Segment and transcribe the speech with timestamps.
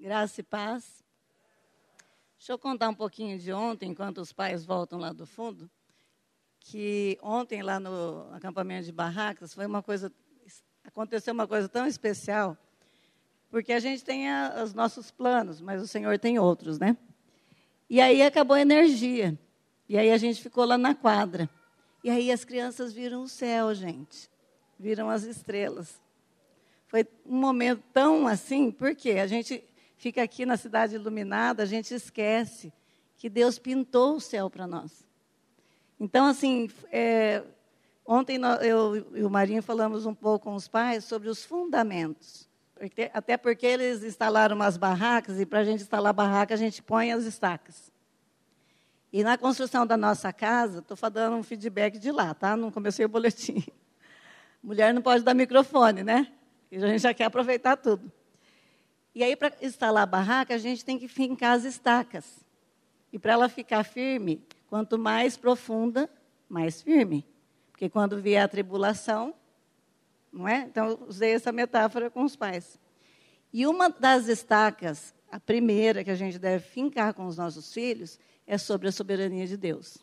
[0.00, 1.04] Graça e paz.
[2.38, 5.68] Deixa eu contar um pouquinho de ontem, enquanto os pais voltam lá do fundo.
[6.60, 10.12] Que ontem, lá no acampamento de barracas, foi uma coisa.
[10.84, 12.56] Aconteceu uma coisa tão especial,
[13.50, 16.96] porque a gente tem a, os nossos planos, mas o Senhor tem outros, né?
[17.90, 19.36] E aí acabou a energia.
[19.88, 21.50] E aí a gente ficou lá na quadra.
[22.04, 24.30] E aí as crianças viram o céu, gente.
[24.78, 26.00] Viram as estrelas.
[26.86, 29.67] Foi um momento tão assim, porque a gente
[29.98, 32.72] fica aqui na cidade iluminada, a gente esquece
[33.16, 35.06] que Deus pintou o céu para nós.
[36.00, 37.42] Então, assim, é,
[38.06, 42.48] ontem eu e o Marinho falamos um pouco com os pais sobre os fundamentos.
[42.76, 46.80] Porque, até porque eles instalaram umas barracas, e para a gente instalar barraca, a gente
[46.80, 47.92] põe as estacas.
[49.12, 52.56] E na construção da nossa casa, estou dando um feedback de lá, tá?
[52.56, 53.64] Não comecei o boletim.
[54.62, 56.32] Mulher não pode dar microfone, né?
[56.70, 58.12] A gente já quer aproveitar tudo.
[59.18, 62.24] E aí, para instalar a barraca, a gente tem que fincar as estacas.
[63.12, 66.08] E para ela ficar firme, quanto mais profunda,
[66.48, 67.26] mais firme.
[67.72, 69.34] Porque quando vier a tribulação,
[70.32, 70.60] não é?
[70.60, 72.78] Então, usei essa metáfora com os pais.
[73.52, 78.20] E uma das estacas, a primeira que a gente deve fincar com os nossos filhos,
[78.46, 79.98] é sobre a soberania de Deus.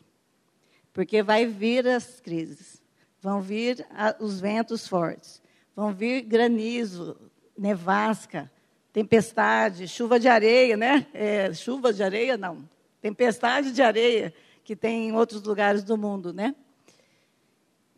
[0.92, 2.82] Porque vai vir as crises,
[3.22, 3.82] vão vir
[4.20, 5.40] os ventos fortes,
[5.74, 7.16] vão vir granizo,
[7.56, 8.52] nevasca,
[8.96, 11.06] tempestade, chuva de areia, né?
[11.12, 12.66] É, chuva de areia, não.
[12.98, 14.32] Tempestade de areia,
[14.64, 16.56] que tem em outros lugares do mundo, né?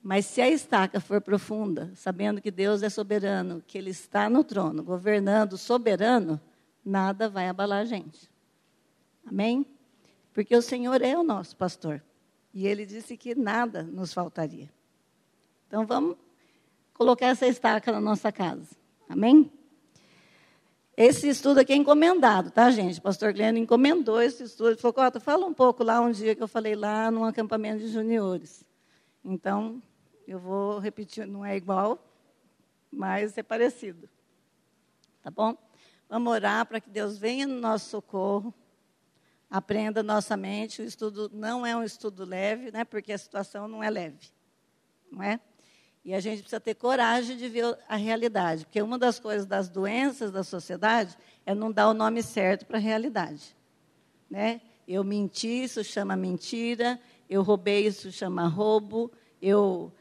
[0.02, 4.42] Mas se a estaca for profunda, sabendo que Deus é soberano, que Ele está no
[4.42, 6.40] trono, governando soberano,
[6.84, 8.28] nada vai abalar a gente.
[9.24, 9.64] Amém?
[10.34, 12.02] Porque o Senhor é o nosso pastor.
[12.52, 14.68] E Ele disse que nada nos faltaria.
[15.68, 16.16] Então vamos
[16.92, 18.74] colocar essa estaca na nossa casa.
[19.08, 19.48] Amém?
[21.00, 22.98] Esse estudo aqui é encomendado, tá, gente?
[22.98, 24.70] O pastor Gleno encomendou esse estudo.
[24.70, 27.78] Ele falou, Cota, fala um pouco lá um dia que eu falei lá num acampamento
[27.78, 28.64] de juniores.
[29.24, 29.80] Então,
[30.26, 32.04] eu vou repetir, não é igual,
[32.90, 34.08] mas é parecido.
[35.22, 35.56] Tá bom?
[36.08, 38.52] Vamos orar para que Deus venha no nosso socorro,
[39.48, 40.82] aprenda nossa mente.
[40.82, 42.84] O estudo não é um estudo leve, né?
[42.84, 44.32] Porque a situação não é leve,
[45.12, 45.38] não é?
[46.04, 49.68] E a gente precisa ter coragem de ver a realidade, porque uma das coisas das
[49.68, 53.56] doenças da sociedade é não dar o nome certo para a realidade.
[54.30, 54.60] Né?
[54.86, 56.98] Eu menti, isso chama mentira,
[57.28, 59.92] eu roubei, isso chama roubo, eu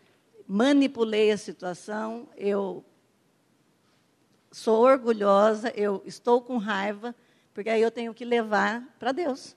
[0.47, 2.85] manipulei a situação, eu
[4.51, 7.13] sou orgulhosa, eu estou com raiva,
[7.53, 9.55] porque aí eu tenho que levar para Deus.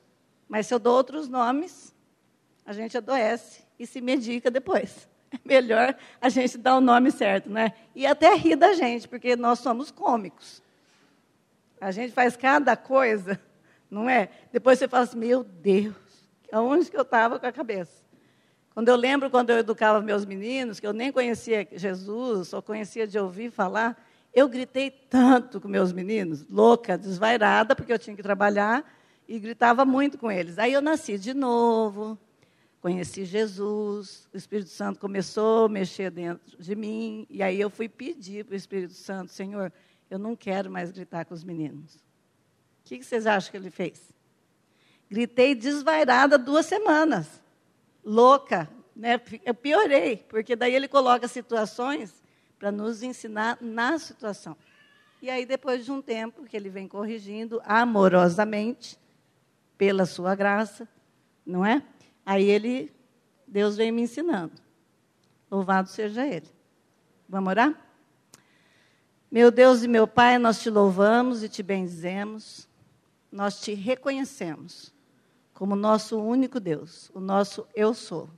[0.48, 1.94] Mas se eu dou outros nomes,
[2.66, 5.08] a gente adoece e se medica depois.
[5.32, 7.72] é melhor a gente dar o nome certo, né?
[7.94, 10.62] E até rir da gente, porque nós somos cômicos.
[11.80, 13.40] A gente faz cada coisa,
[13.90, 14.28] não é?
[14.52, 15.94] Depois você fala assim, meu Deus,
[16.52, 18.02] aonde que eu estava com a cabeça?
[18.74, 23.06] Quando eu lembro quando eu educava meus meninos, que eu nem conhecia Jesus, só conhecia
[23.06, 24.00] de ouvir falar,
[24.32, 28.84] eu gritei tanto com meus meninos, louca, desvairada, porque eu tinha que trabalhar,
[29.26, 30.58] e gritava muito com eles.
[30.58, 32.18] Aí eu nasci de novo,
[32.80, 37.88] conheci Jesus, o Espírito Santo começou a mexer dentro de mim, e aí eu fui
[37.88, 39.72] pedir para o Espírito Santo, Senhor,
[40.10, 41.94] eu não quero mais gritar com os meninos.
[41.94, 44.02] O que vocês acham que ele fez?
[45.10, 47.42] Gritei desvairada duas semanas,
[48.04, 49.20] louca, né?
[49.44, 52.22] Eu piorei, porque daí ele coloca situações
[52.58, 54.56] para nos ensinar na situação.
[55.22, 58.98] E aí, depois de um tempo que ele vem corrigindo amorosamente,
[59.76, 60.86] pela sua graça,
[61.44, 61.82] não é?
[62.24, 62.92] Aí ele,
[63.46, 64.52] Deus vem me ensinando.
[65.50, 66.46] Louvado seja Ele.
[67.28, 67.74] Vamos orar?
[69.30, 72.68] Meu Deus e meu Pai, nós te louvamos e te bendizemos,
[73.30, 74.92] nós te reconhecemos
[75.54, 78.28] como nosso único Deus, o nosso Eu Sou.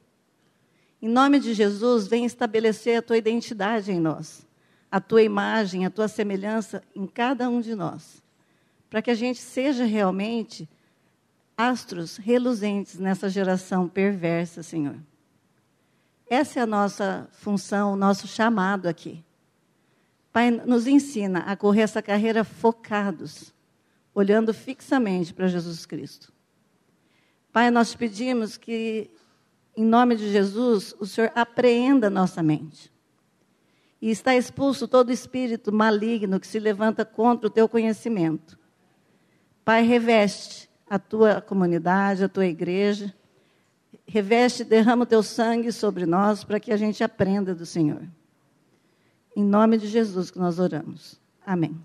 [1.01, 4.47] Em nome de Jesus, vem estabelecer a tua identidade em nós,
[4.91, 8.23] a tua imagem, a tua semelhança em cada um de nós,
[8.91, 10.69] para que a gente seja realmente
[11.69, 14.97] astros reluzentes nessa geração perversa, Senhor.
[16.29, 19.25] Essa é a nossa função, o nosso chamado aqui.
[20.33, 23.55] Pai, nos ensina a correr essa carreira focados,
[24.15, 26.33] olhando fixamente para Jesus Cristo.
[27.53, 29.11] Pai, nós pedimos que,
[29.77, 32.91] em nome de Jesus, o Senhor apreenda nossa mente.
[34.01, 38.59] E está expulso todo espírito maligno que se levanta contra o teu conhecimento.
[39.65, 43.15] Pai, reveste a tua comunidade, a tua igreja.
[44.07, 48.03] Reveste, derrama o teu sangue sobre nós para que a gente aprenda do Senhor.
[49.35, 51.19] Em nome de Jesus que nós oramos.
[51.47, 51.81] Amém.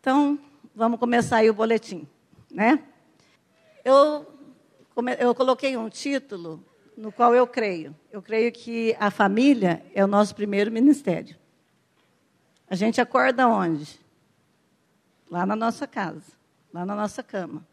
[0.00, 0.40] Então,
[0.74, 2.04] vamos começar aí o boletim,
[2.50, 2.82] né?
[3.84, 4.26] Eu,
[5.20, 6.60] eu coloquei um título
[6.96, 7.94] no qual eu creio.
[8.10, 11.36] Eu creio que a família é o nosso primeiro ministério.
[12.68, 14.00] A gente acorda onde?
[15.30, 16.32] Lá na nossa casa,
[16.74, 17.64] lá na nossa cama.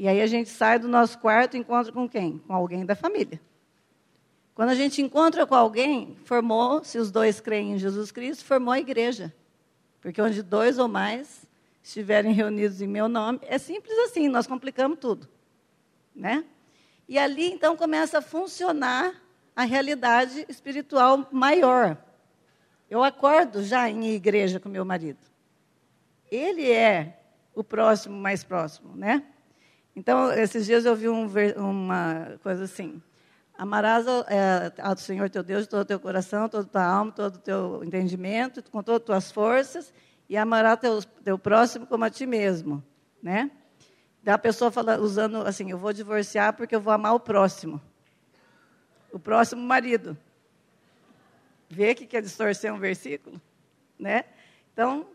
[0.00, 2.38] E aí a gente sai do nosso quarto e encontra com quem?
[2.38, 3.38] Com alguém da família.
[4.54, 8.72] Quando a gente encontra com alguém, formou, se os dois creem em Jesus Cristo, formou
[8.72, 9.30] a igreja.
[10.00, 11.46] Porque onde dois ou mais
[11.82, 15.28] estiverem reunidos em meu nome, é simples assim, nós complicamos tudo.
[16.16, 16.46] Né?
[17.06, 19.14] E ali então começa a funcionar
[19.54, 22.02] a realidade espiritual maior.
[22.88, 25.20] Eu acordo já em igreja com meu marido.
[26.30, 27.20] Ele é
[27.54, 29.26] o próximo mais próximo, né?
[30.00, 31.26] Então, esses dias eu vi um,
[31.58, 33.02] uma coisa assim.
[33.52, 37.12] Amarás é, ao Senhor teu Deus de todo o teu coração, toda a tua alma,
[37.12, 39.92] todo o teu entendimento, com todas as tuas forças,
[40.26, 42.82] e amarás teu, teu próximo como a ti mesmo,
[43.22, 43.50] né?
[44.22, 47.78] Da pessoa fala, usando assim, eu vou divorciar porque eu vou amar o próximo.
[49.12, 50.16] O próximo marido.
[51.68, 53.38] Vê que quer distorcer um versículo,
[53.98, 54.24] né?
[54.72, 55.06] Então,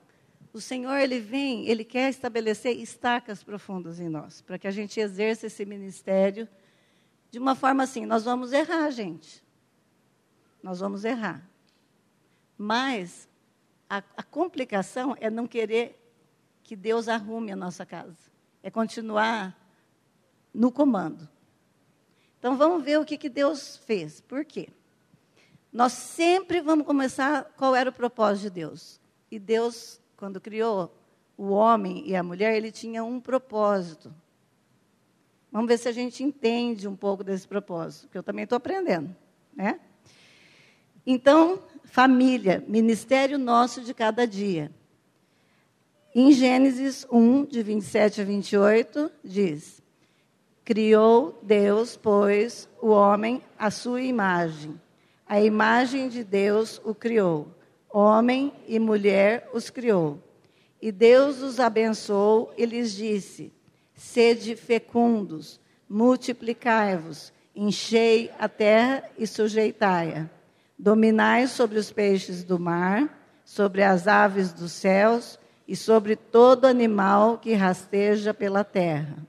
[0.55, 4.97] o Senhor, Ele vem, Ele quer estabelecer estacas profundas em nós, para que a gente
[5.01, 6.47] exerça esse ministério
[7.29, 9.43] de uma forma assim, nós vamos errar, gente.
[10.63, 11.45] Nós vamos errar.
[12.57, 13.27] Mas
[13.89, 16.01] a, a complicação é não querer
[16.63, 18.15] que Deus arrume a nossa casa.
[18.63, 19.53] É continuar
[20.53, 21.27] no comando.
[22.39, 24.21] Então vamos ver o que, que Deus fez.
[24.21, 24.69] Por quê?
[25.73, 29.01] Nós sempre vamos começar qual era o propósito de Deus.
[29.29, 30.93] E Deus, quando criou
[31.37, 34.13] o homem e a mulher, ele tinha um propósito.
[35.51, 39.15] Vamos ver se a gente entende um pouco desse propósito, que eu também estou aprendendo.
[39.55, 39.79] Né?
[41.05, 44.71] Então, família, ministério nosso de cada dia.
[46.13, 49.81] Em Gênesis 1, de 27 a 28, diz:
[50.63, 54.79] Criou Deus, pois, o homem à sua imagem.
[55.27, 57.54] A imagem de Deus o criou.
[57.97, 60.21] Homem e mulher os criou.
[60.81, 63.53] E Deus os abençoou e lhes disse:
[63.93, 70.29] Sede fecundos, multiplicai-vos, enchei a terra e sujeitai-a.
[70.77, 77.37] Dominai sobre os peixes do mar, sobre as aves dos céus e sobre todo animal
[77.37, 79.25] que rasteja pela terra.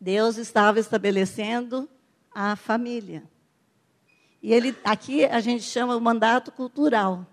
[0.00, 1.88] Deus estava estabelecendo
[2.32, 3.24] a família.
[4.42, 7.24] E ele, aqui a gente chama o mandato cultural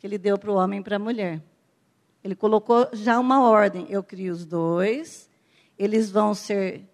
[0.00, 1.42] que ele deu para o homem e para a mulher.
[2.24, 3.86] Ele colocou já uma ordem.
[3.90, 5.28] Eu crio os dois,
[5.78, 6.88] eles vão ser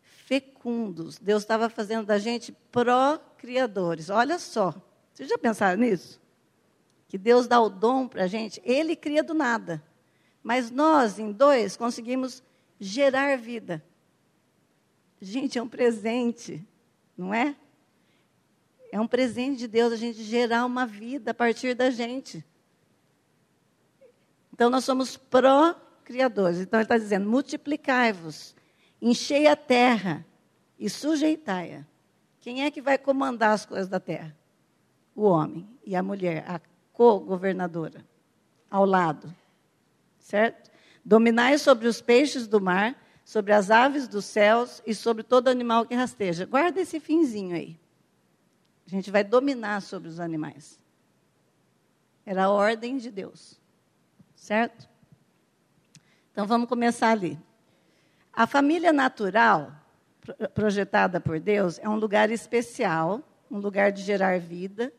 [0.00, 1.18] fecundos.
[1.18, 4.08] Deus estava fazendo da gente pró-criadores.
[4.08, 4.74] Olha só.
[5.12, 6.20] Vocês já pensaram nisso?
[7.08, 9.82] Que Deus dá o dom para a gente, Ele cria do nada.
[10.42, 12.42] Mas nós, em dois, conseguimos
[12.78, 13.82] gerar vida.
[15.20, 16.66] Gente, é um presente,
[17.16, 17.56] não é?
[18.96, 22.42] É um presente de Deus a gente gerar uma vida a partir da gente.
[24.50, 26.60] Então, nós somos pró-criadores.
[26.60, 28.56] Então, ele está dizendo: multiplicai-vos,
[29.02, 30.24] enchei a terra
[30.78, 31.84] e sujeitai-a.
[32.40, 34.34] Quem é que vai comandar as coisas da terra?
[35.14, 36.58] O homem e a mulher, a
[36.94, 38.02] co-governadora,
[38.70, 39.30] ao lado.
[40.18, 40.70] Certo?
[41.04, 45.84] Dominai sobre os peixes do mar, sobre as aves dos céus e sobre todo animal
[45.84, 46.46] que rasteja.
[46.46, 47.78] Guarda esse finzinho aí.
[48.86, 50.78] A gente vai dominar sobre os animais.
[52.24, 53.60] Era a ordem de Deus.
[54.34, 54.88] Certo?
[56.30, 57.38] Então vamos começar ali.
[58.32, 59.72] A família natural,
[60.54, 64.92] projetada por Deus, é um lugar especial, um lugar de gerar vida,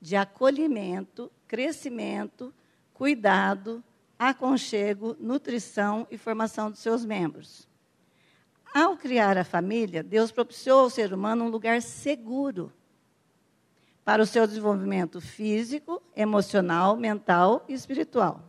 [0.00, 2.52] de acolhimento, crescimento,
[2.94, 3.84] cuidado,
[4.18, 7.68] aconchego, nutrição e formação dos seus membros.
[8.74, 12.72] Ao criar a família, Deus propiciou ao ser humano um lugar seguro
[14.08, 18.42] para o seu desenvolvimento físico, emocional, mental e espiritual.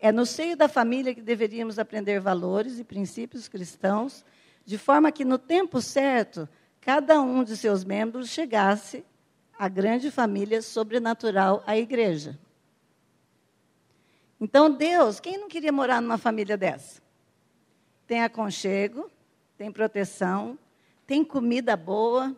[0.00, 4.24] É no seio da família que deveríamos aprender valores e princípios cristãos,
[4.66, 6.48] de forma que, no tempo certo,
[6.80, 9.04] cada um de seus membros chegasse
[9.56, 12.36] à grande família sobrenatural, a igreja.
[14.40, 17.00] Então, Deus, quem não queria morar numa família dessa?
[18.04, 19.08] Tem aconchego,
[19.56, 20.58] tem proteção,
[21.06, 22.36] tem comida boa,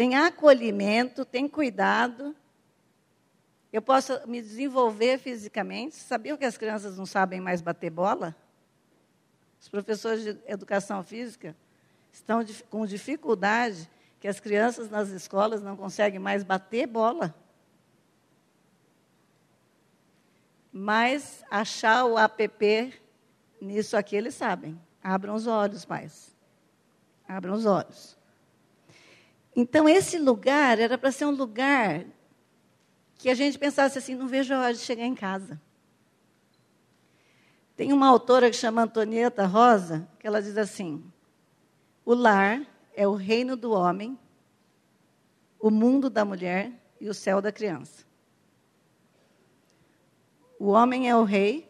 [0.00, 2.34] tem acolhimento, tem cuidado,
[3.70, 5.94] eu posso me desenvolver fisicamente.
[5.94, 8.34] Sabiam que as crianças não sabem mais bater bola?
[9.60, 11.54] Os professores de educação física
[12.10, 17.34] estão com dificuldade que as crianças nas escolas não conseguem mais bater bola.
[20.72, 22.98] Mas achar o app
[23.60, 24.80] nisso aqui eles sabem.
[25.04, 26.34] Abram os olhos, pais.
[27.28, 28.18] Abram os olhos.
[29.60, 32.06] Então, esse lugar era para ser um lugar
[33.16, 35.60] que a gente pensasse assim: não vejo a hora de chegar em casa.
[37.76, 41.04] Tem uma autora que chama Antonieta Rosa, que ela diz assim:
[42.06, 44.18] o lar é o reino do homem,
[45.58, 48.06] o mundo da mulher e o céu da criança.
[50.58, 51.69] O homem é o rei,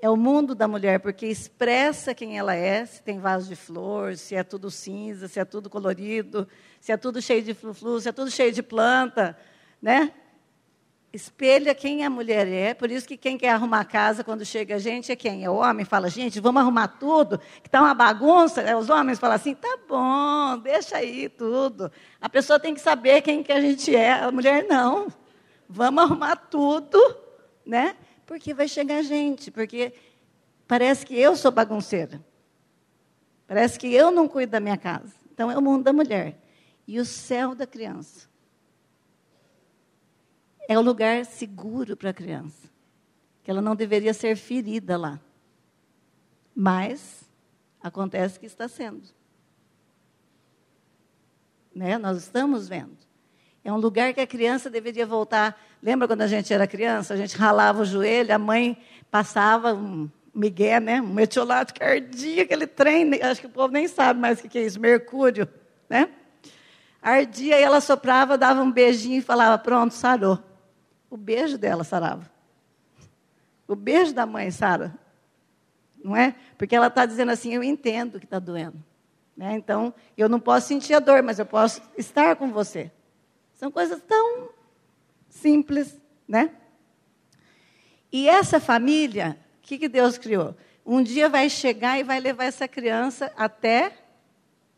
[0.00, 4.16] é o mundo da mulher, porque expressa quem ela é, se tem vaso de flor,
[4.16, 6.46] se é tudo cinza, se é tudo colorido,
[6.80, 9.36] se é tudo cheio de flu-flu, se é tudo cheio de planta,
[9.82, 10.12] né?
[11.12, 14.78] Espelha quem a mulher é, por isso que quem quer arrumar casa quando chega a
[14.78, 15.42] gente é quem?
[15.42, 18.76] É o homem, fala, gente, vamos arrumar tudo, que está uma bagunça.
[18.76, 21.90] Os homens falam assim, tá bom, deixa aí tudo.
[22.20, 25.08] A pessoa tem que saber quem que a gente é, a mulher não.
[25.68, 26.98] Vamos arrumar tudo,
[27.66, 27.96] né?
[28.28, 29.94] Porque vai chegar gente, porque
[30.66, 32.22] parece que eu sou bagunceira.
[33.46, 35.14] Parece que eu não cuido da minha casa.
[35.32, 36.38] Então é o mundo da mulher.
[36.86, 38.28] E o céu da criança.
[40.68, 42.68] É o lugar seguro para a criança.
[43.42, 45.18] Que ela não deveria ser ferida lá.
[46.54, 47.24] Mas
[47.80, 49.08] acontece que está sendo.
[51.74, 51.96] Né?
[51.96, 53.07] Nós estamos vendo.
[53.64, 55.60] É um lugar que a criança deveria voltar.
[55.82, 57.14] Lembra quando a gente era criança?
[57.14, 58.76] A gente ralava o joelho, a mãe
[59.10, 61.00] passava um migué, né?
[61.00, 63.20] um metiolato que ardia, aquele trem.
[63.22, 65.48] Acho que o povo nem sabe mais o que é isso, mercúrio.
[65.88, 66.08] Né?
[67.02, 70.38] Ardia e ela soprava, dava um beijinho e falava: Pronto, sarou.
[71.10, 72.30] O beijo dela sarava.
[73.66, 74.94] O beijo da mãe sara.
[76.02, 76.34] Não é?
[76.56, 78.82] Porque ela está dizendo assim: Eu entendo que está doendo.
[79.36, 79.54] Né?
[79.54, 82.90] Então, eu não posso sentir a dor, mas eu posso estar com você.
[83.58, 84.50] São coisas tão
[85.28, 86.54] simples, né?
[88.12, 90.56] E essa família, o que, que Deus criou?
[90.86, 93.92] Um dia vai chegar e vai levar essa criança até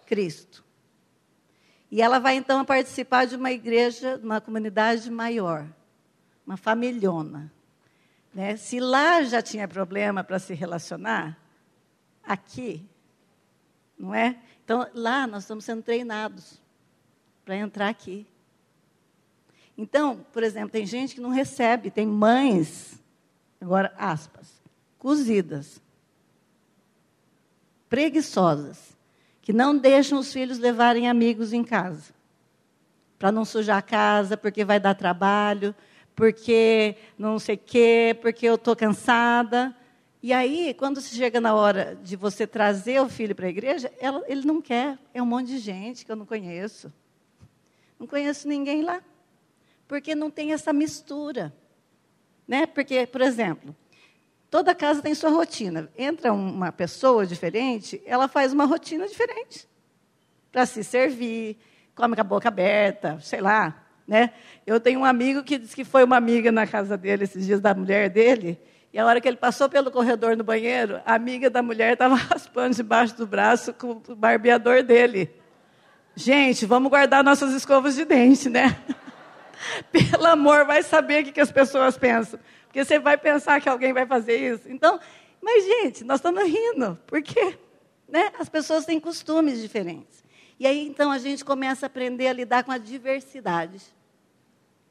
[0.06, 0.64] Cristo.
[1.90, 5.68] E ela vai então participar de uma igreja, de uma comunidade maior,
[6.46, 7.52] uma familhona.
[8.32, 8.56] Né?
[8.56, 11.38] Se lá já tinha problema para se relacionar,
[12.24, 12.82] aqui,
[13.98, 14.38] não é?
[14.64, 16.62] Então lá nós estamos sendo treinados
[17.44, 18.26] para entrar aqui.
[19.80, 23.02] Então, por exemplo, tem gente que não recebe, tem mães,
[23.58, 24.60] agora aspas,
[24.98, 25.80] cozidas,
[27.88, 28.94] preguiçosas,
[29.40, 32.12] que não deixam os filhos levarem amigos em casa,
[33.18, 35.74] para não sujar a casa, porque vai dar trabalho,
[36.14, 39.74] porque não sei o quê, porque eu estou cansada.
[40.22, 44.22] E aí, quando chega na hora de você trazer o filho para a igreja, ela,
[44.28, 44.98] ele não quer.
[45.14, 46.92] É um monte de gente que eu não conheço.
[47.98, 49.02] Não conheço ninguém lá
[49.90, 51.52] porque não tem essa mistura.
[52.46, 52.64] Né?
[52.64, 53.74] Porque, por exemplo,
[54.48, 55.90] toda casa tem sua rotina.
[55.98, 59.68] Entra uma pessoa diferente, ela faz uma rotina diferente
[60.52, 61.58] para se servir,
[61.92, 63.84] come com a boca aberta, sei lá.
[64.06, 64.32] Né?
[64.64, 67.60] Eu tenho um amigo que disse que foi uma amiga na casa dele esses dias
[67.60, 68.60] da mulher dele,
[68.92, 72.14] e a hora que ele passou pelo corredor no banheiro, a amiga da mulher estava
[72.14, 75.34] raspando debaixo do braço com o barbeador dele.
[76.14, 78.76] Gente, vamos guardar nossas escovas de dente, né?
[79.92, 82.38] Pelo amor, vai saber o que, que as pessoas pensam.
[82.64, 84.68] Porque você vai pensar que alguém vai fazer isso.
[84.68, 85.00] Então,
[85.40, 86.98] mas, gente, nós estamos rindo.
[87.06, 87.58] Por quê?
[88.08, 88.30] Né?
[88.38, 90.22] As pessoas têm costumes diferentes.
[90.58, 93.82] E aí, então, a gente começa a aprender a lidar com a diversidade,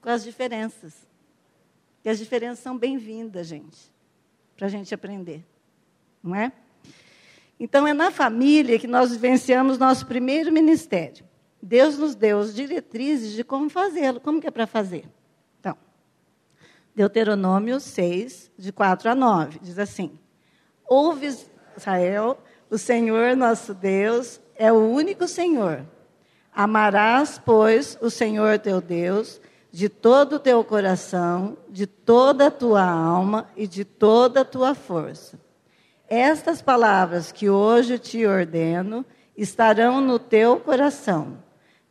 [0.02, 1.08] com as diferenças.
[2.04, 3.78] E as diferenças são bem-vindas, gente,
[4.58, 5.46] para a gente aprender.
[6.24, 6.52] Não é?
[7.60, 11.29] Então, é na família que nós vivenciamos nosso primeiro ministério.
[11.62, 14.20] Deus nos deu as diretrizes de como fazê-lo.
[14.20, 15.06] Como que é para fazer?
[15.60, 15.76] Então,
[16.96, 20.18] Deuteronômio 6, de 4 a 9, diz assim:
[20.88, 21.36] Ouve,
[21.78, 22.38] Israel,
[22.70, 25.86] o Senhor nosso Deus é o único Senhor.
[26.54, 29.40] Amarás, pois, o Senhor teu Deus
[29.72, 34.74] de todo o teu coração, de toda a tua alma e de toda a tua
[34.74, 35.40] força.
[36.08, 39.06] Estas palavras que hoje te ordeno
[39.38, 41.38] estarão no teu coração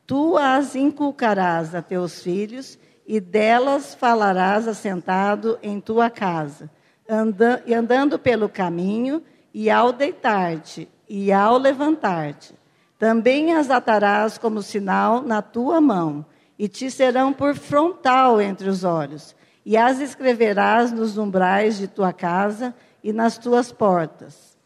[0.08, 6.70] Tu as inculcarás a teus filhos, e delas falarás assentado em tua casa,
[7.06, 9.22] anda, andando pelo caminho,
[9.52, 12.54] e ao deitar-te, e ao levantar-te.
[12.98, 16.24] Também as atarás como sinal na tua mão,
[16.58, 22.14] e te serão por frontal entre os olhos, e as escreverás nos umbrais de tua
[22.14, 22.74] casa
[23.04, 24.56] e nas tuas portas.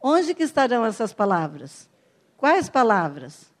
[0.00, 1.88] Onde que estarão essas palavras?
[2.36, 3.51] Quais palavras?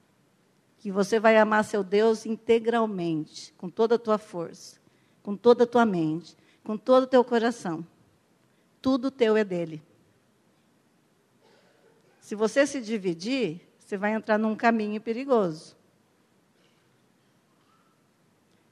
[0.82, 4.80] Que você vai amar seu Deus integralmente, com toda a tua força,
[5.22, 7.86] com toda a tua mente, com todo o teu coração.
[8.80, 9.80] Tudo teu é dele.
[12.18, 15.76] Se você se dividir, você vai entrar num caminho perigoso.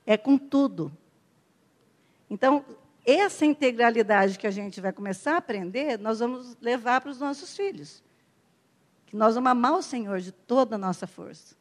[0.05, 0.91] É com tudo.
[2.29, 2.65] Então,
[3.07, 7.57] essa integralidade que a gente vai começar a aprender, nós vamos levar para os nossos
[7.57, 8.03] filhos.
[9.07, 11.60] Que nós vamos amar o Senhor de toda a nossa força,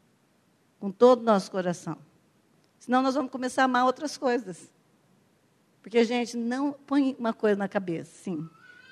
[0.79, 1.97] com todo o nosso coração.
[2.79, 4.71] Senão nós vamos começar a amar outras coisas.
[5.81, 8.47] Porque, gente, não põe uma coisa na cabeça, sim,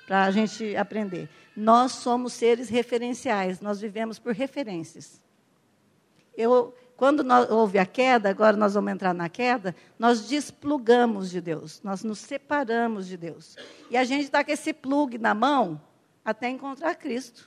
[0.06, 1.28] para a gente aprender.
[1.56, 5.20] Nós somos seres referenciais, nós vivemos por referências.
[6.36, 11.40] Eu, quando nós, houve a queda, agora nós vamos entrar na queda, nós desplugamos de
[11.40, 13.56] Deus, nós nos separamos de Deus.
[13.90, 15.80] E a gente está com esse plug na mão
[16.24, 17.46] até encontrar Cristo.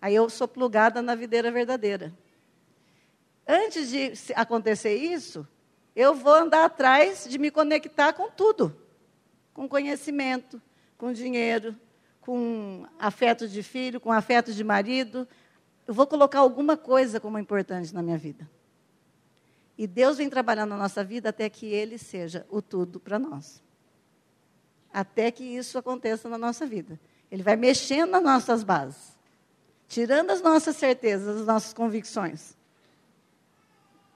[0.00, 2.12] Aí eu sou plugada na videira verdadeira.
[3.46, 5.46] Antes de acontecer isso,
[5.94, 8.76] eu vou andar atrás de me conectar com tudo
[9.60, 10.60] com conhecimento,
[10.96, 11.76] com dinheiro,
[12.22, 15.28] com afeto de filho, com afeto de marido.
[15.86, 18.48] Eu vou colocar alguma coisa como importante na minha vida.
[19.76, 23.62] E Deus vem trabalhando na nossa vida até que Ele seja o tudo para nós.
[24.92, 26.98] Até que isso aconteça na nossa vida.
[27.30, 29.09] Ele vai mexendo nas nossas bases,
[29.90, 32.56] tirando as nossas certezas, as nossas convicções.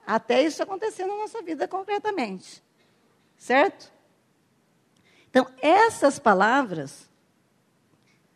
[0.07, 2.63] Até isso acontecer na nossa vida concretamente.
[3.37, 3.91] Certo?
[5.29, 7.09] Então, essas palavras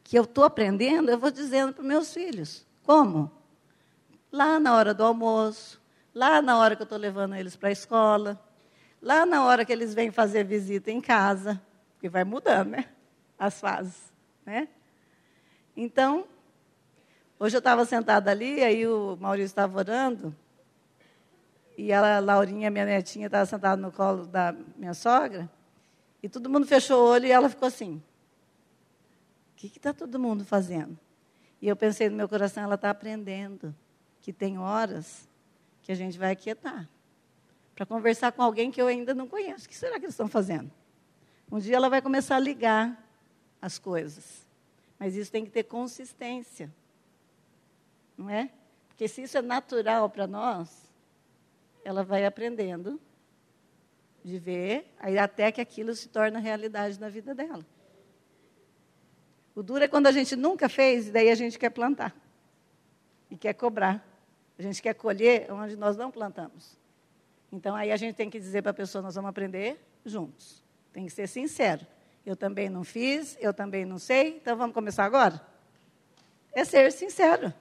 [0.03, 2.67] que eu estou aprendendo, eu vou dizendo para meus filhos.
[2.83, 3.31] Como?
[4.29, 5.81] Lá na hora do almoço,
[6.13, 8.37] lá na hora que eu estou levando eles para a escola,
[9.01, 11.61] lá na hora que eles vêm fazer visita em casa,
[11.93, 12.89] porque vai mudando, né?
[13.37, 14.11] As fases,
[14.45, 14.67] né?
[15.77, 16.27] Então,
[17.39, 20.35] hoje eu estava sentada ali, aí o Maurício estava orando,
[21.77, 25.49] e a Laurinha, minha netinha, estava sentada no colo da minha sogra,
[26.21, 28.03] e todo mundo fechou o olho e ela ficou assim.
[29.53, 30.97] O que está todo mundo fazendo?
[31.61, 33.73] E eu pensei no meu coração, ela está aprendendo
[34.21, 35.27] que tem horas
[35.81, 36.87] que a gente vai aquietar
[37.75, 39.65] para conversar com alguém que eu ainda não conheço.
[39.65, 40.69] O que será que eles estão fazendo?
[41.49, 43.01] Um dia ela vai começar a ligar
[43.61, 44.45] as coisas.
[44.99, 46.69] Mas isso tem que ter consistência.
[48.19, 48.49] Não é?
[48.89, 50.91] Porque se isso é natural para nós,
[51.85, 52.99] ela vai aprendendo
[54.21, 57.65] de ver, aí até que aquilo se torna realidade na vida dela.
[59.55, 62.13] O duro é quando a gente nunca fez e daí a gente quer plantar.
[63.31, 64.05] E quer cobrar.
[64.57, 66.77] A gente quer colher onde nós não plantamos.
[67.49, 70.61] Então aí a gente tem que dizer para a pessoa, nós vamos aprender juntos.
[70.91, 71.87] Tem que ser sincero.
[72.25, 75.41] Eu também não fiz, eu também não sei, então vamos começar agora?
[76.51, 77.53] É ser sincero,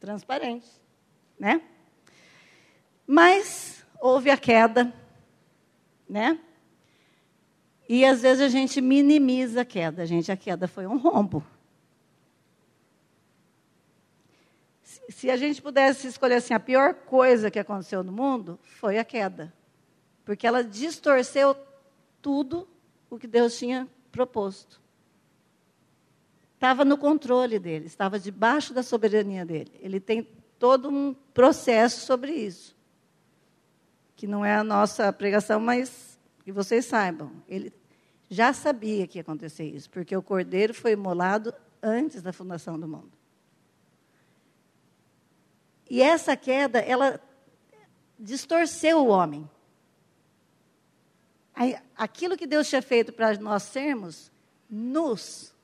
[0.00, 0.66] transparente,
[1.38, 1.60] né?
[3.06, 4.92] Mas houve a queda,
[6.08, 6.40] né?
[7.88, 10.06] E às vezes a gente minimiza a queda.
[10.06, 11.44] Gente, a queda foi um rombo.
[15.08, 19.04] Se a gente pudesse escolher assim, a pior coisa que aconteceu no mundo foi a
[19.04, 19.52] queda.
[20.24, 21.56] Porque ela distorceu
[22.22, 22.66] tudo
[23.10, 24.80] o que Deus tinha proposto.
[26.60, 29.72] Estava no controle dele, estava debaixo da soberania dele.
[29.80, 32.78] Ele tem todo um processo sobre isso
[34.20, 37.32] que não é a nossa pregação, mas que vocês saibam.
[37.48, 37.72] Ele
[38.28, 42.86] já sabia que ia acontecer isso, porque o cordeiro foi imolado antes da fundação do
[42.86, 43.10] mundo.
[45.88, 47.18] E essa queda, ela
[48.18, 49.48] distorceu o homem.
[51.96, 54.30] Aquilo que Deus tinha feito para nós sermos
[54.68, 55.54] nus,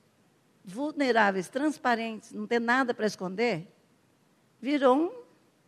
[0.67, 3.73] vulneráveis, transparentes, não ter nada para esconder,
[4.61, 5.25] virou um.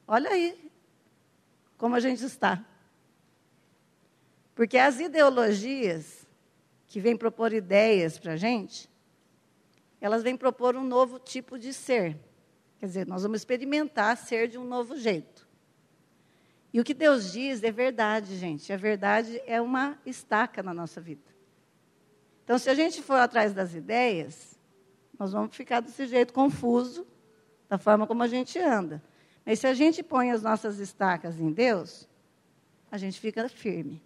[0.06, 0.70] Olha aí
[1.76, 2.64] como a gente está.
[4.56, 6.26] Porque as ideologias
[6.88, 8.90] que vêm propor ideias para a gente,
[10.00, 12.18] elas vêm propor um novo tipo de ser.
[12.80, 15.46] Quer dizer, nós vamos experimentar ser de um novo jeito.
[16.72, 18.72] E o que Deus diz é verdade, gente.
[18.72, 21.22] A verdade é uma estaca na nossa vida.
[22.42, 24.57] Então, se a gente for atrás das ideias,
[25.18, 27.07] nós vamos ficar desse jeito confuso,
[27.68, 29.02] da forma como a gente anda.
[29.44, 32.09] Mas se a gente põe as nossas estacas em Deus,
[32.90, 34.02] a gente fica firme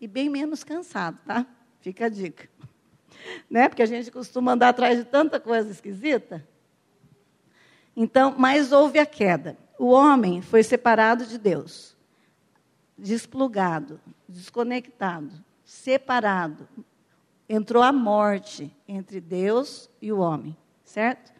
[0.00, 1.46] e bem menos cansado, tá?
[1.80, 2.48] Fica a dica.
[3.48, 3.68] Né?
[3.68, 6.44] Porque a gente costuma andar atrás de tanta coisa esquisita.
[7.94, 9.56] Então, mas houve a queda.
[9.78, 11.96] O homem foi separado de Deus,
[12.98, 15.32] desplugado, desconectado,
[15.62, 16.66] separado.
[17.54, 21.30] Entrou a morte entre Deus e o homem, certo?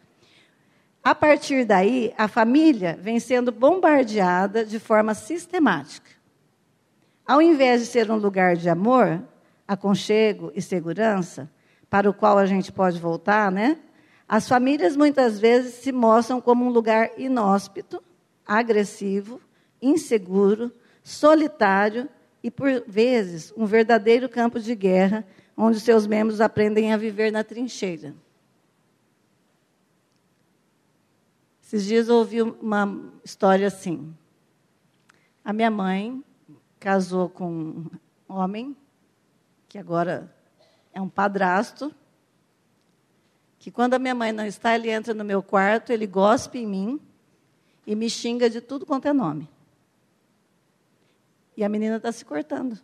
[1.03, 6.11] A partir daí, a família vem sendo bombardeada de forma sistemática
[7.25, 9.23] Ao invés de ser um lugar de amor,
[9.67, 11.49] aconchego e segurança,
[11.89, 13.79] para o qual a gente pode voltar, né?
[14.29, 18.03] As famílias muitas vezes se mostram como um lugar inóspito,
[18.45, 19.41] agressivo,
[19.81, 20.71] inseguro,
[21.01, 22.07] solitário
[22.43, 27.43] e, por vezes, um verdadeiro campo de guerra, onde seus membros aprendem a viver na
[27.43, 28.15] trincheira.
[31.61, 34.15] Esses dias eu ouvi uma história assim.
[35.43, 36.23] A minha mãe
[36.79, 37.89] casou com um
[38.27, 38.75] homem,
[39.67, 40.33] que agora
[40.93, 41.93] é um padrasto,
[43.57, 46.67] que quando a minha mãe não está, ele entra no meu quarto, ele gospe em
[46.67, 47.01] mim
[47.87, 49.49] e me xinga de tudo quanto é nome.
[51.55, 52.79] E a menina está se cortando.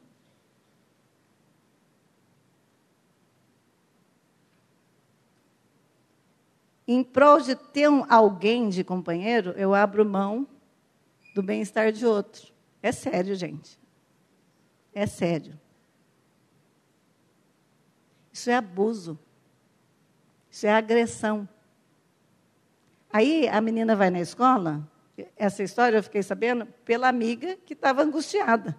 [6.92, 10.48] Em prol de ter um, alguém de companheiro, eu abro mão
[11.36, 12.52] do bem-estar de outro.
[12.82, 13.78] É sério, gente.
[14.92, 15.54] É sério.
[18.34, 19.20] Isso é abuso.
[20.50, 21.48] Isso é agressão.
[23.14, 24.82] Aí a menina vai na escola,
[25.38, 28.76] essa história eu fiquei sabendo pela amiga que estava angustiada.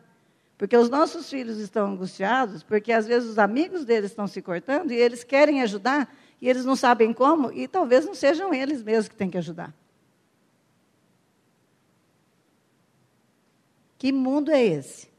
[0.59, 4.91] Porque os nossos filhos estão angustiados, porque às vezes os amigos deles estão se cortando
[4.91, 9.09] e eles querem ajudar e eles não sabem como, e talvez não sejam eles mesmos
[9.09, 9.75] que têm que ajudar.
[13.99, 15.11] Que mundo é esse?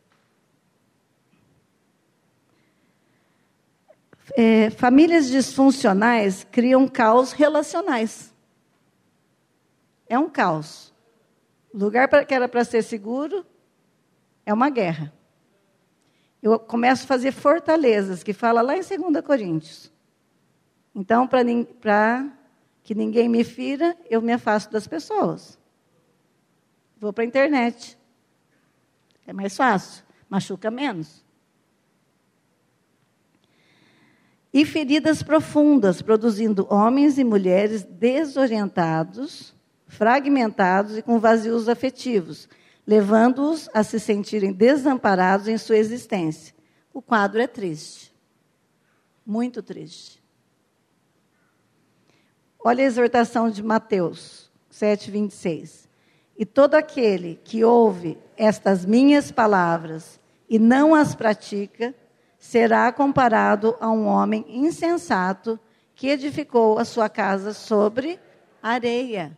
[4.35, 8.33] É, famílias disfuncionais criam caos relacionais.
[10.07, 10.91] É um caos.
[11.73, 13.45] Lugar que era para ser seguro
[14.45, 15.13] é uma guerra.
[16.41, 19.91] Eu começo a fazer fortalezas, que fala lá em 2 Coríntios.
[20.93, 22.31] Então, para
[22.83, 25.59] que ninguém me fira, eu me afasto das pessoas.
[26.99, 27.97] Vou para a internet.
[29.25, 31.23] É mais fácil, machuca menos.
[34.53, 39.55] e feridas profundas, produzindo homens e mulheres desorientados,
[39.87, 42.49] fragmentados e com vazios afetivos,
[42.85, 46.53] levando-os a se sentirem desamparados em sua existência.
[46.93, 48.13] O quadro é triste.
[49.25, 50.20] Muito triste.
[52.63, 55.89] Olha a exortação de Mateus 7, 26.
[56.37, 61.95] E todo aquele que ouve estas minhas palavras e não as pratica,
[62.37, 65.59] será comparado a um homem insensato
[65.95, 68.19] que edificou a sua casa sobre
[68.61, 69.37] areia.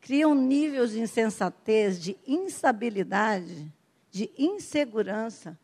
[0.00, 3.72] Cria um nível de insensatez, de instabilidade,
[4.10, 5.58] de insegurança.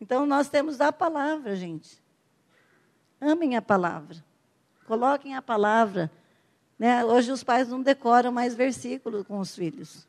[0.00, 2.00] Então nós temos a palavra, gente.
[3.20, 4.16] Amem a palavra.
[4.86, 6.10] Coloquem a palavra.
[6.78, 7.04] Né?
[7.04, 10.06] Hoje os pais não decoram mais versículos com os filhos.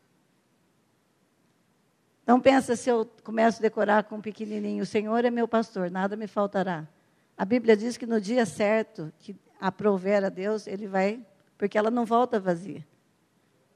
[2.24, 5.90] Então pensa se eu começo a decorar com um pequenininho, o Senhor é meu pastor,
[5.90, 6.88] nada me faltará.
[7.36, 11.26] A Bíblia diz que no dia certo, que aprover a Deus, ele vai,
[11.58, 12.86] porque ela não volta vazia.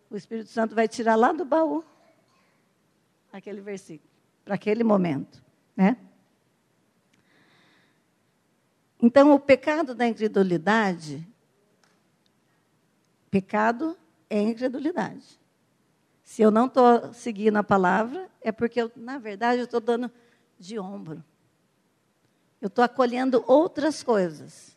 [0.09, 1.83] O Espírito Santo vai tirar lá do baú
[3.31, 4.07] aquele versículo,
[4.45, 5.43] para aquele momento,
[5.75, 5.97] né?
[9.05, 11.27] Então, o pecado da incredulidade,
[13.29, 13.97] pecado
[14.29, 15.41] é incredulidade.
[16.23, 20.09] Se eu não estou seguindo a palavra, é porque, eu, na verdade, eu estou dando
[20.57, 21.21] de ombro.
[22.61, 24.73] Eu estou acolhendo outras coisas.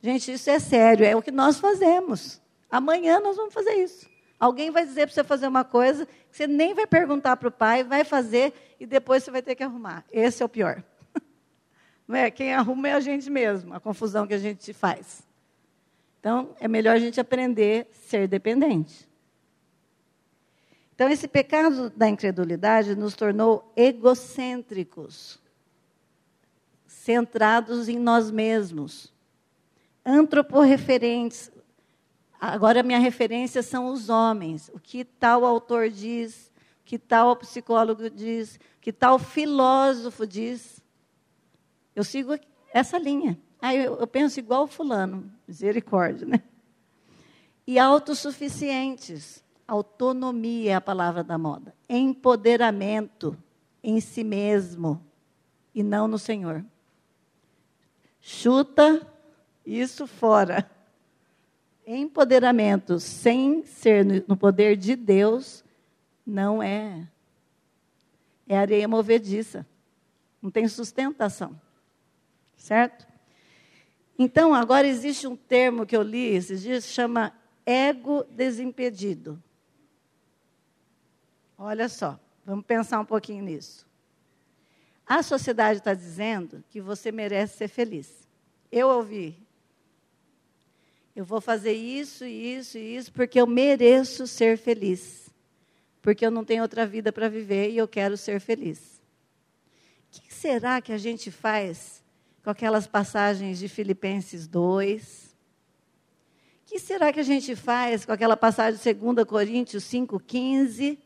[0.00, 2.40] Gente, isso é sério, é o que nós fazemos.
[2.70, 4.08] Amanhã nós vamos fazer isso.
[4.40, 7.52] Alguém vai dizer para você fazer uma coisa, que você nem vai perguntar para o
[7.52, 10.06] pai, vai fazer e depois você vai ter que arrumar.
[10.10, 10.82] Esse é o pior.
[12.06, 12.30] Não é?
[12.30, 15.26] Quem arruma é a gente mesmo, a confusão que a gente faz.
[16.20, 19.08] Então, é melhor a gente aprender a ser dependente.
[20.94, 25.38] Então, esse pecado da incredulidade nos tornou egocêntricos,
[26.86, 29.12] centrados em nós mesmos,
[30.04, 31.50] antroporreferentes.
[32.40, 34.70] Agora, minha referência são os homens.
[34.72, 40.82] O que tal autor diz, o que tal psicólogo diz, o que tal filósofo diz.
[41.96, 42.38] Eu sigo
[42.72, 43.36] essa linha.
[43.60, 46.40] Aí eu, eu penso igual o fulano, misericórdia, né?
[47.66, 51.74] E autossuficientes Autonomia é a palavra da moda.
[51.88, 53.36] Empoderamento
[53.82, 55.04] em si mesmo
[55.74, 56.64] e não no Senhor.
[58.20, 59.04] Chuta
[59.64, 60.70] isso fora.
[61.84, 65.64] Empoderamento sem ser no poder de Deus
[66.24, 67.08] não é.
[68.48, 69.66] É areia movediça.
[70.40, 71.60] Não tem sustentação.
[72.56, 73.06] Certo?
[74.18, 77.32] Então, agora existe um termo que eu li esses dias, chama
[77.64, 79.42] ego desimpedido.
[81.58, 83.86] Olha só, vamos pensar um pouquinho nisso.
[85.06, 88.26] A sociedade está dizendo que você merece ser feliz.
[88.72, 89.36] Eu ouvi.
[91.14, 95.30] Eu vou fazer isso, isso e isso porque eu mereço ser feliz.
[96.02, 99.00] Porque eu não tenho outra vida para viver e eu quero ser feliz.
[100.08, 101.95] O que será que a gente faz
[102.46, 105.34] com aquelas passagens de Filipenses 2?
[106.62, 110.96] O que será que a gente faz com aquela passagem de 2 Coríntios 5,15?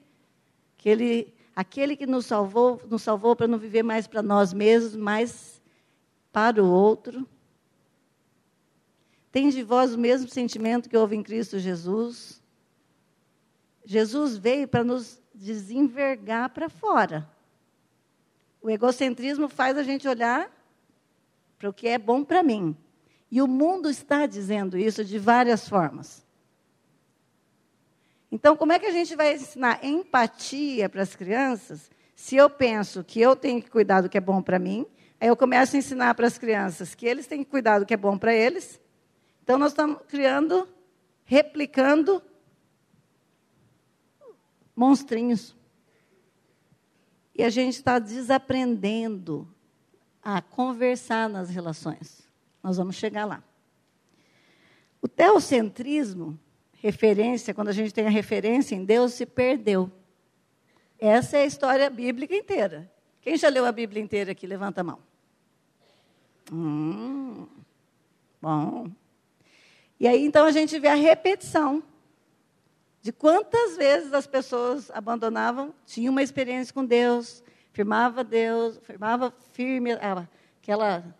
[0.77, 4.95] Que ele Aquele que nos salvou, nos salvou para não viver mais para nós mesmos,
[4.95, 5.63] mas
[6.31, 7.27] para o outro.
[9.33, 12.43] Tem de vós o mesmo sentimento que houve em Cristo Jesus.
[13.83, 17.27] Jesus veio para nos desenvergar para fora.
[18.61, 20.60] O egocentrismo faz a gente olhar
[21.61, 22.75] para o que é bom para mim.
[23.31, 26.27] E o mundo está dizendo isso de várias formas.
[28.33, 33.05] Então, como é que a gente vai ensinar empatia para as crianças se eu penso
[33.05, 34.87] que eu tenho que cuidar do que é bom para mim?
[35.21, 37.93] Aí eu começo a ensinar para as crianças que eles têm que cuidar do que
[37.93, 38.81] é bom para eles.
[39.43, 40.67] Então, nós estamos criando,
[41.25, 42.23] replicando
[44.75, 45.55] monstrinhos.
[47.35, 49.47] E a gente está desaprendendo
[50.23, 52.23] a conversar nas relações.
[52.63, 53.43] Nós vamos chegar lá.
[55.01, 56.39] O teocentrismo
[56.81, 59.91] referência, quando a gente tem a referência em Deus, se perdeu.
[60.99, 62.91] Essa é a história bíblica inteira.
[63.21, 64.47] Quem já leu a Bíblia inteira aqui?
[64.47, 64.99] Levanta a mão.
[66.51, 67.47] Hum,
[68.41, 68.91] bom.
[69.99, 71.83] E aí, então, a gente vê a repetição
[73.03, 79.93] de quantas vezes as pessoas abandonavam, tinham uma experiência com Deus, firmava Deus, firmava firme
[79.93, 81.17] aquela,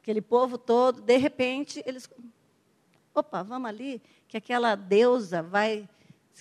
[0.00, 2.08] aquele povo todo, de repente, eles
[3.14, 5.88] opa, vamos ali, que aquela deusa vai,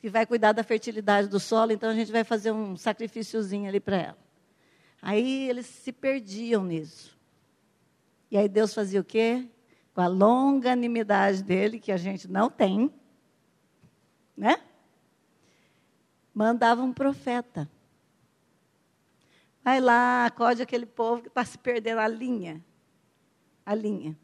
[0.02, 3.80] que vai cuidar da fertilidade do solo, então a gente vai fazer um sacrifíciozinho ali
[3.80, 4.18] para ela.
[5.02, 7.18] Aí eles se perdiam nisso.
[8.32, 9.48] E aí Deus fazia o quê?
[9.94, 12.92] Com a longanimidade dele, que a gente não tem,
[14.36, 14.60] né?
[16.34, 17.70] Mandava um profeta.
[19.64, 22.64] Vai lá, acode aquele povo que está se perdendo a linha.
[23.66, 24.18] A linha.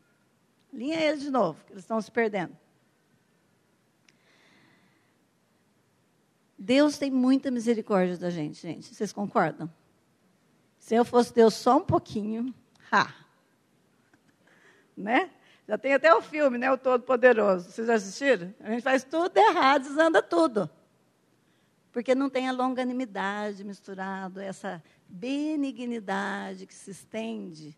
[0.71, 2.55] Linha eles de novo, que eles estão se perdendo.
[6.57, 8.93] Deus tem muita misericórdia da gente, gente.
[8.93, 9.71] Vocês concordam?
[10.77, 12.53] Se eu fosse Deus só um pouquinho,
[12.91, 13.13] ha!
[14.95, 15.31] Né?
[15.65, 16.69] Já tem até o filme, né?
[16.69, 17.71] O Todo-Poderoso.
[17.71, 18.53] Vocês já assistiram?
[18.59, 20.69] A gente faz tudo errado, desanda tudo.
[21.93, 27.75] Porque não tem a longanimidade misturado, essa benignidade que se estende.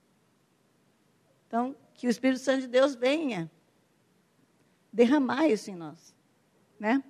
[1.48, 3.50] Então, que o Espírito Santo de Deus venha
[4.92, 6.14] derramar isso em nós,
[6.80, 7.04] né?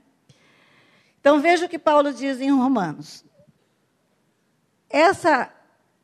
[1.20, 3.26] Então veja o que Paulo diz em Romanos.
[4.90, 5.54] Essa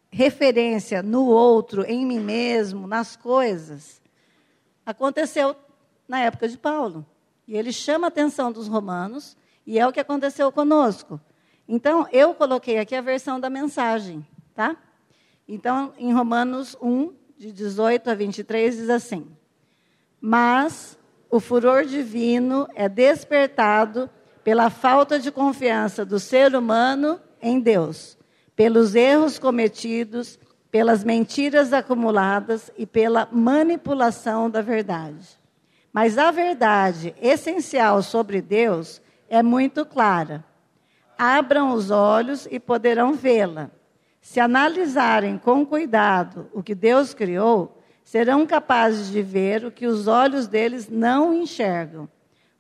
[0.09, 4.01] referência no outro, em mim mesmo, nas coisas,
[4.85, 5.55] aconteceu
[6.07, 7.05] na época de Paulo.
[7.47, 11.19] E ele chama a atenção dos romanos, e é o que aconteceu conosco.
[11.67, 14.25] Então, eu coloquei aqui a versão da mensagem,
[14.55, 14.77] tá?
[15.47, 19.27] Então, em Romanos 1, de 18 a 23, diz assim:
[20.19, 20.97] Mas
[21.29, 24.09] o furor divino é despertado
[24.43, 28.17] pela falta de confiança do ser humano em Deus,
[28.55, 30.39] pelos erros cometidos,
[30.71, 35.37] pelas mentiras acumuladas e pela manipulação da verdade.
[35.91, 40.45] Mas a verdade essencial sobre Deus é muito clara.
[41.17, 43.71] Abram os olhos e poderão vê-la.
[44.21, 50.07] Se analisarem com cuidado o que Deus criou, serão capazes de ver o que os
[50.07, 52.07] olhos deles não enxergam.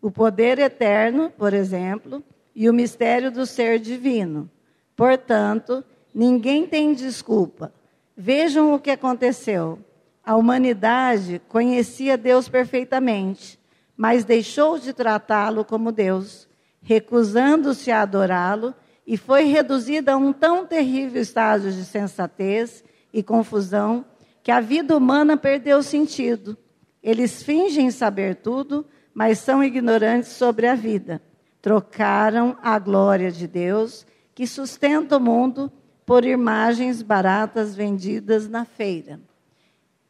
[0.01, 2.23] O poder eterno, por exemplo,
[2.55, 4.49] e o mistério do ser divino.
[4.95, 7.71] Portanto, ninguém tem desculpa.
[8.15, 9.77] Vejam o que aconteceu.
[10.25, 13.59] A humanidade conhecia Deus perfeitamente,
[13.95, 16.46] mas deixou de tratá-lo como Deus,
[16.81, 18.73] recusando-se a adorá-lo
[19.05, 24.05] e foi reduzida a um tão terrível estágio de sensatez e confusão
[24.43, 26.57] que a vida humana perdeu sentido.
[27.01, 31.21] Eles fingem saber tudo, mas são ignorantes sobre a vida.
[31.61, 35.71] Trocaram a glória de Deus, que sustenta o mundo,
[36.05, 39.19] por imagens baratas vendidas na feira.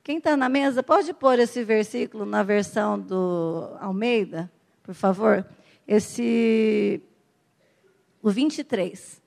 [0.04, 4.52] Quem está na mesa, pode pôr esse versículo na versão do Almeida,
[4.84, 5.44] por favor?
[5.88, 7.02] Esse
[8.22, 9.22] o 23.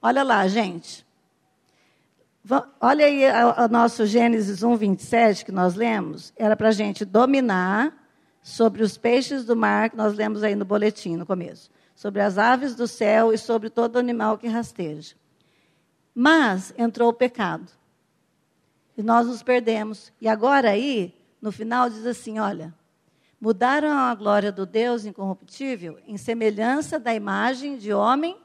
[0.00, 1.06] Olha lá, gente.
[2.80, 3.22] Olha aí
[3.64, 6.32] o nosso Gênesis 1, 27 que nós lemos.
[6.36, 7.96] Era para a gente dominar
[8.42, 11.70] sobre os peixes do mar, que nós lemos aí no boletim no começo.
[11.94, 15.14] sobre as aves do céu e sobre todo animal que rasteja.
[16.12, 17.70] Mas entrou o pecado.
[18.96, 20.12] E nós nos perdemos.
[20.20, 22.74] E agora aí, no final, diz assim: olha,
[23.42, 28.36] mudaram a glória do Deus incorruptível em semelhança da imagem de homem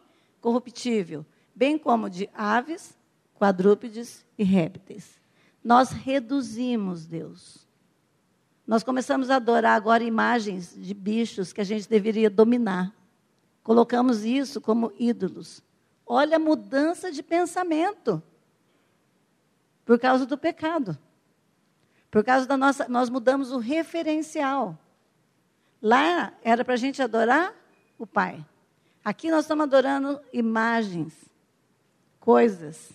[0.42, 2.98] corruptível, bem como de aves,
[3.36, 5.22] quadrúpedes e répteis.
[5.64, 7.68] Nós reduzimos Deus.
[8.66, 12.92] Nós começamos a adorar agora imagens de bichos que a gente deveria dominar.
[13.62, 15.62] Colocamos isso como ídolos.
[16.08, 18.20] Olha a mudança de pensamento
[19.86, 20.98] por causa do pecado.
[22.10, 22.88] Por causa da nossa.
[22.90, 24.76] Nós mudamos o referencial.
[25.82, 27.54] Lá era para a gente adorar
[27.98, 28.46] o Pai.
[29.04, 31.13] Aqui nós estamos adorando imagens,
[32.20, 32.92] coisas.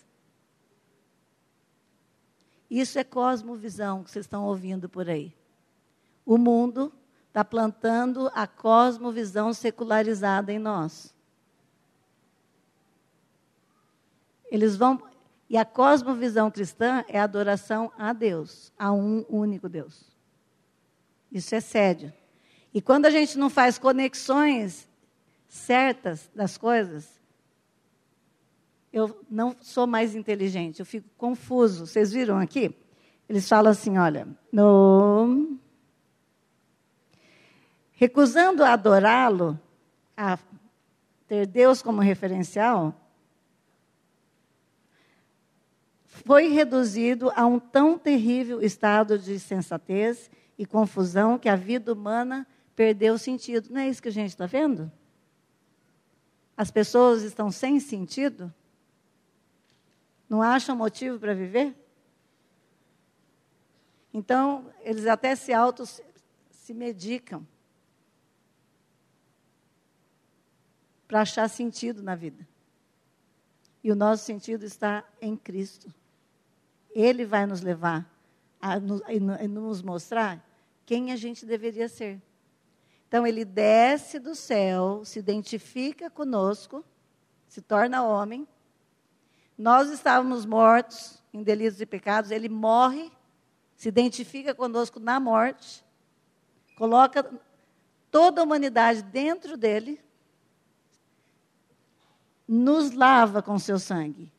[2.70, 5.34] Isso é cosmovisão que vocês estão ouvindo por aí.
[6.24, 6.92] O mundo
[7.28, 11.14] está plantando a cosmovisão secularizada em nós.
[14.50, 15.02] Eles vão.
[15.48, 20.10] E a cosmovisão cristã é a adoração a Deus, a um único Deus.
[21.30, 22.12] Isso é sério.
[22.74, 24.88] E quando a gente não faz conexões
[25.46, 27.20] certas das coisas,
[28.92, 31.86] eu não sou mais inteligente, eu fico confuso.
[31.86, 32.74] Vocês viram aqui?
[33.28, 35.58] Eles falam assim: olha, no
[37.92, 39.58] recusando adorá-lo,
[40.16, 40.38] a
[41.28, 42.94] ter Deus como referencial,
[46.04, 52.46] foi reduzido a um tão terrível estado de sensatez e confusão que a vida humana
[52.82, 53.70] perdeu sentido.
[53.70, 54.90] Não é isso que a gente está vendo?
[56.56, 58.52] As pessoas estão sem sentido?
[60.28, 61.76] Não acham motivo para viver?
[64.12, 67.46] Então, eles até se auto se medicam.
[71.06, 72.48] para achar sentido na vida.
[73.84, 75.92] E o nosso sentido está em Cristo.
[76.90, 78.10] Ele vai nos levar
[78.58, 80.42] a a nos mostrar
[80.86, 82.18] quem a gente deveria ser.
[83.12, 86.82] Então, ele desce do céu, se identifica conosco,
[87.46, 88.48] se torna homem.
[89.58, 93.12] Nós estávamos mortos em delitos e pecados, ele morre,
[93.76, 95.84] se identifica conosco na morte,
[96.74, 97.30] coloca
[98.10, 100.00] toda a humanidade dentro dele
[102.48, 104.32] nos lava com seu sangue.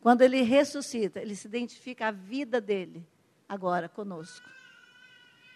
[0.00, 3.04] Quando ele ressuscita, ele se identifica a vida dele
[3.48, 4.48] agora conosco.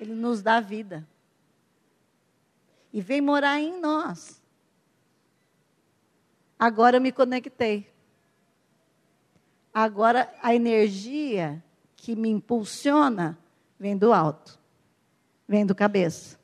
[0.01, 1.07] Ele nos dá vida.
[2.93, 4.41] E vem morar em nós.
[6.59, 7.91] Agora eu me conectei.
[9.75, 11.63] Agora a energia
[11.97, 13.39] que me impulsiona
[13.79, 14.59] vem do alto,
[15.49, 16.39] vem do cabeça.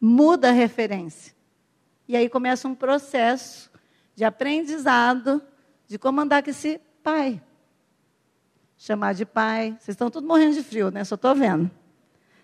[0.00, 1.34] Muda a referência.
[2.08, 3.70] E aí começa um processo
[4.14, 5.40] de aprendizado
[5.86, 7.40] de como andar com esse pai.
[8.76, 9.76] Chamar de pai.
[9.78, 11.04] Vocês estão todos morrendo de frio, né?
[11.04, 11.70] Só estou vendo.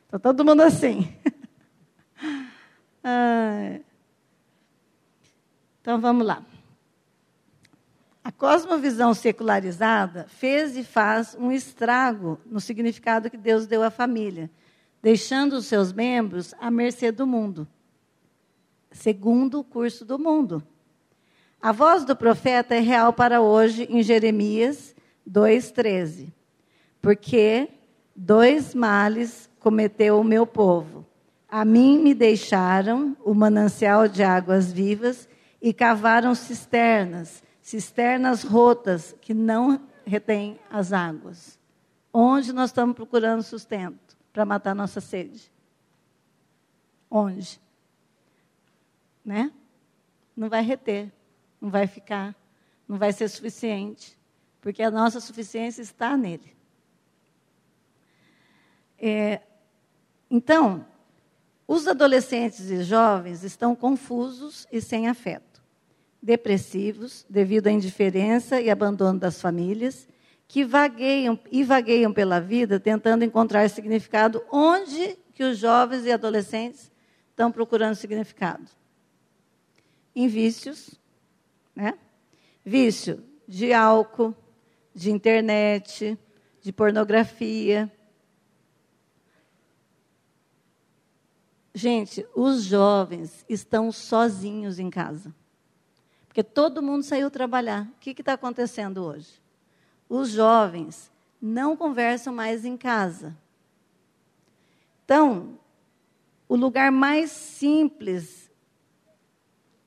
[0.04, 1.12] Está todo mundo assim.
[5.80, 6.42] então vamos lá.
[8.22, 14.50] A cosmovisão secularizada fez e faz um estrago no significado que Deus deu à família,
[15.02, 17.66] deixando os seus membros à mercê do mundo
[18.90, 20.62] segundo o curso do mundo.
[21.60, 24.94] A voz do profeta é real para hoje em Jeremias
[25.28, 26.32] 2,13.
[27.00, 27.68] Porque
[28.14, 30.97] dois males cometeu o meu povo.
[31.48, 35.28] A mim me deixaram o manancial de águas vivas
[35.60, 41.58] e cavaram cisternas, cisternas rotas que não retêm as águas.
[42.12, 45.50] Onde nós estamos procurando sustento para matar nossa sede?
[47.10, 47.60] Onde?
[49.28, 49.52] né?
[50.34, 51.12] Não vai reter,
[51.60, 52.34] não vai ficar,
[52.88, 54.18] não vai ser suficiente,
[54.58, 56.56] porque a nossa suficiência está nele.
[58.98, 59.42] É,
[60.30, 60.86] então,
[61.68, 65.62] os adolescentes e jovens estão confusos e sem afeto,
[66.20, 70.08] depressivos devido à indiferença e abandono das famílias,
[70.48, 76.90] que vagueiam e vagueiam pela vida tentando encontrar significado onde que os jovens e adolescentes
[77.28, 78.64] estão procurando significado
[80.16, 80.98] em vícios,
[81.76, 81.98] né?
[82.64, 84.34] Vício de álcool,
[84.94, 86.18] de internet,
[86.60, 87.92] de pornografia.
[91.74, 95.34] Gente, os jovens estão sozinhos em casa.
[96.26, 97.86] Porque todo mundo saiu trabalhar.
[97.86, 99.40] O que está acontecendo hoje?
[100.08, 101.10] Os jovens
[101.40, 103.36] não conversam mais em casa.
[105.04, 105.58] Então,
[106.48, 108.50] o lugar mais simples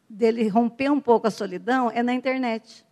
[0.10, 2.86] dele romper um pouco a solidão é na internet.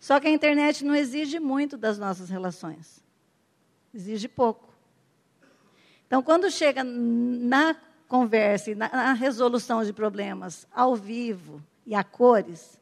[0.00, 3.02] Só que a internet não exige muito das nossas relações.
[3.92, 4.73] Exige pouco.
[6.06, 7.76] Então, quando chega na
[8.08, 12.78] conversa e na, na resolução de problemas ao vivo e a cores,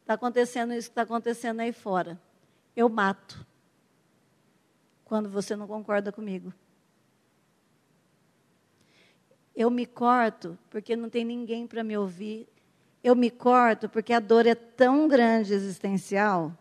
[0.00, 2.20] está acontecendo isso que está acontecendo aí fora.
[2.74, 3.46] Eu mato
[5.04, 6.52] quando você não concorda comigo.
[9.54, 12.48] Eu me corto porque não tem ninguém para me ouvir.
[13.02, 16.52] Eu me corto porque a dor é tão grande existencial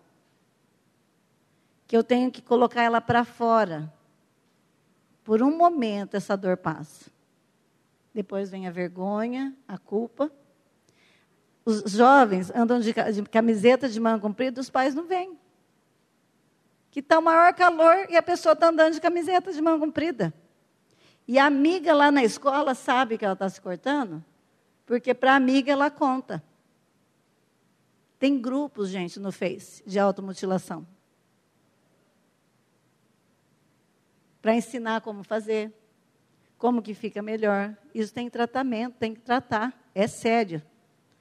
[1.88, 3.92] que eu tenho que colocar ela para fora.
[5.30, 7.12] Por um momento essa dor passa.
[8.12, 10.32] Depois vem a vergonha, a culpa.
[11.64, 12.92] Os jovens andam de,
[13.30, 15.38] camiseta de manga comprida, os pais não vêm.
[16.90, 20.34] Que está o maior calor e a pessoa está andando de camiseta de manga comprida.
[21.28, 24.26] E a amiga lá na escola sabe que ela está se cortando,
[24.84, 26.44] porque para a amiga ela conta.
[28.18, 30.88] Tem grupos, gente, no Face de automutilação.
[34.50, 35.72] Para ensinar como fazer,
[36.58, 37.78] como que fica melhor.
[37.94, 39.80] Isso tem tratamento, tem que tratar.
[39.94, 40.60] É sério.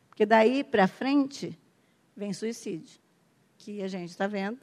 [0.08, 1.60] Porque daí para frente
[2.16, 2.98] vem suicídio,
[3.58, 4.60] que a gente está vendo.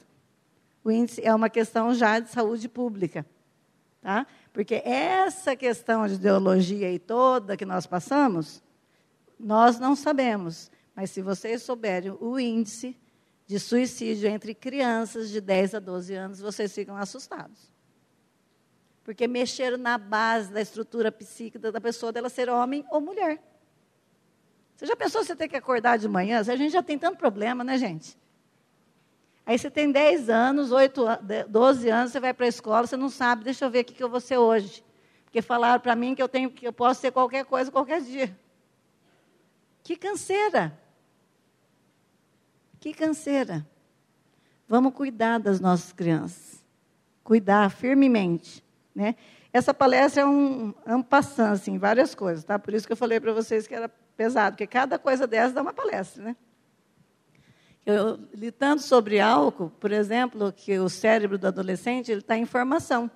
[0.82, 3.24] O índice é uma questão já de saúde pública.
[4.00, 4.26] Tá?
[4.52, 8.60] Porque essa questão de ideologia e toda que nós passamos,
[9.38, 10.72] nós não sabemos.
[10.92, 12.96] Mas se vocês souberem o índice
[13.46, 17.75] de suicídio entre crianças de 10 a 12 anos, vocês ficam assustados.
[19.06, 23.40] Porque mexeram na base da estrutura psíquica da pessoa dela ser homem ou mulher.
[24.74, 26.40] Você já pensou você ter que acordar de manhã?
[26.40, 28.18] A gente já tem tanto problema, né, gente?
[29.46, 31.04] Aí você tem 10 anos, 8,
[31.48, 34.02] 12 anos, você vai para a escola, você não sabe, deixa eu ver o que
[34.02, 34.84] eu vou ser hoje.
[35.22, 38.36] Porque falaram para mim que eu, tenho, que eu posso ser qualquer coisa qualquer dia.
[39.84, 40.76] Que canseira.
[42.80, 43.64] Que canseira.
[44.66, 46.66] Vamos cuidar das nossas crianças.
[47.22, 48.65] Cuidar firmemente.
[48.96, 49.14] Né?
[49.52, 52.58] Essa palestra é um, é um passando, assim, várias coisas, tá?
[52.58, 55.60] Por isso que eu falei para vocês que era pesado, porque cada coisa dessa dá
[55.60, 56.36] uma palestra, né?
[57.84, 62.46] Eu li tanto sobre álcool, por exemplo, que o cérebro do adolescente ele está em
[62.46, 63.10] formação.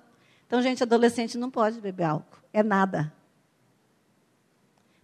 [0.45, 2.37] Então, gente, adolescente não pode beber álcool.
[2.53, 3.11] É nada.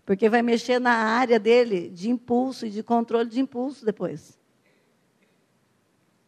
[0.05, 4.39] Porque vai mexer na área dele de impulso e de controle de impulso depois.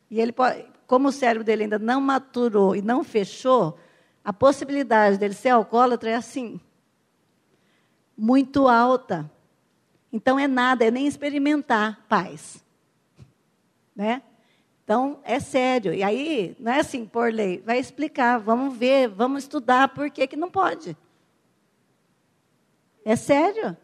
[0.10, 3.78] E ele pode, como o cérebro dele ainda não maturou e não fechou,
[4.30, 6.62] a possibilidade dele ser alcoólatra é assim.
[8.16, 9.28] Muito alta.
[10.14, 12.64] Então é nada, é nem experimentar paz.
[13.96, 14.22] Né?
[14.84, 15.96] Então, é sério.
[15.96, 20.28] E aí, não é assim por lei, vai explicar, vamos ver, vamos estudar por que,
[20.28, 20.96] que não pode.
[23.04, 23.76] É sério.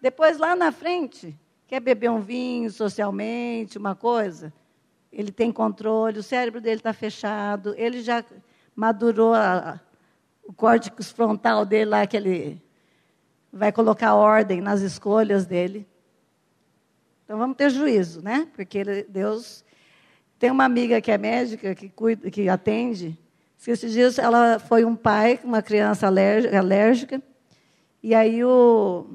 [0.00, 4.52] Depois, lá na frente, quer beber um vinho socialmente, uma coisa,
[5.12, 8.24] ele tem controle, o cérebro dele está fechado, ele já
[8.74, 9.80] madurou a,
[10.44, 12.62] o córtex frontal dele lá, que ele
[13.52, 15.86] vai colocar ordem nas escolhas dele.
[17.24, 18.48] Então vamos ter juízo, né?
[18.54, 19.64] Porque Deus
[20.38, 23.18] tem uma amiga que é médica que cuida, que atende.
[23.64, 27.22] Esses dias ela foi um pai com uma criança alérgica,
[28.02, 29.06] e aí o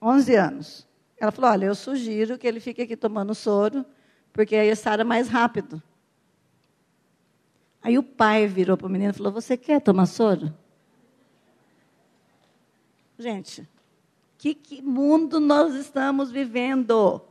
[0.00, 0.88] 11 anos.
[1.18, 3.84] Ela falou: "Olha, eu sugiro que ele fique aqui tomando soro,
[4.32, 5.82] porque aí sara mais rápido".
[7.88, 10.52] Aí o pai virou para o menino e falou: "Você quer tomar soro?"
[13.18, 13.66] Gente,
[14.36, 17.22] que, que mundo nós estamos vivendo?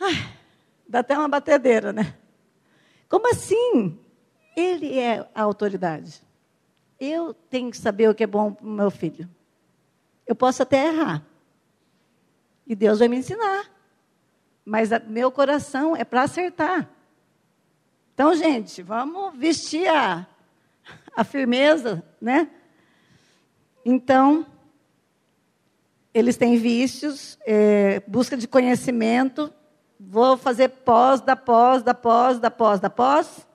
[0.00, 0.14] Ai,
[0.88, 2.16] dá até uma batedeira, né?
[3.08, 3.98] Como assim?
[4.56, 6.22] Ele é a autoridade.
[7.00, 9.28] Eu tenho que saber o que é bom para o meu filho.
[10.24, 11.26] Eu posso até errar.
[12.64, 13.68] E Deus vai me ensinar.
[14.64, 16.95] Mas a, meu coração é para acertar.
[18.16, 20.26] Então, gente, vamos vestir a,
[21.14, 22.48] a firmeza, né?
[23.84, 24.46] Então,
[26.14, 29.52] eles têm vícios, é, busca de conhecimento,
[30.00, 33.46] vou fazer pós da pós, da pós, da pós, da pós,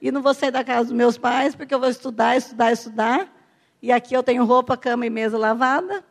[0.00, 3.32] e não vou sair da casa dos meus pais, porque eu vou estudar, estudar, estudar,
[3.80, 6.04] e aqui eu tenho roupa, cama e mesa lavada,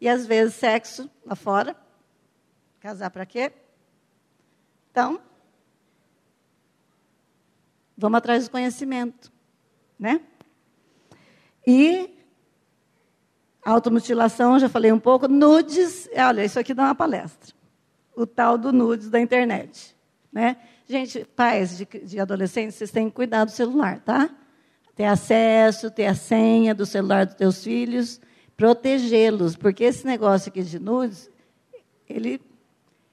[0.00, 1.76] e às vezes sexo lá fora.
[2.78, 3.50] Casar para quê?
[4.92, 5.20] Então,
[7.96, 9.32] vamos atrás do conhecimento,
[9.98, 10.20] né?
[11.66, 12.10] E
[13.64, 17.56] automutilação, já falei um pouco, nudes, olha, isso aqui dá uma palestra
[18.16, 19.94] o tal do nudes da internet.
[20.32, 20.56] Né?
[20.88, 24.30] Gente, pais de, de adolescentes, vocês têm que cuidar do celular, tá?
[24.94, 28.18] Ter acesso, ter a senha do celular dos teus filhos,
[28.56, 31.30] protegê-los, porque esse negócio aqui de nudes,
[32.08, 32.40] ele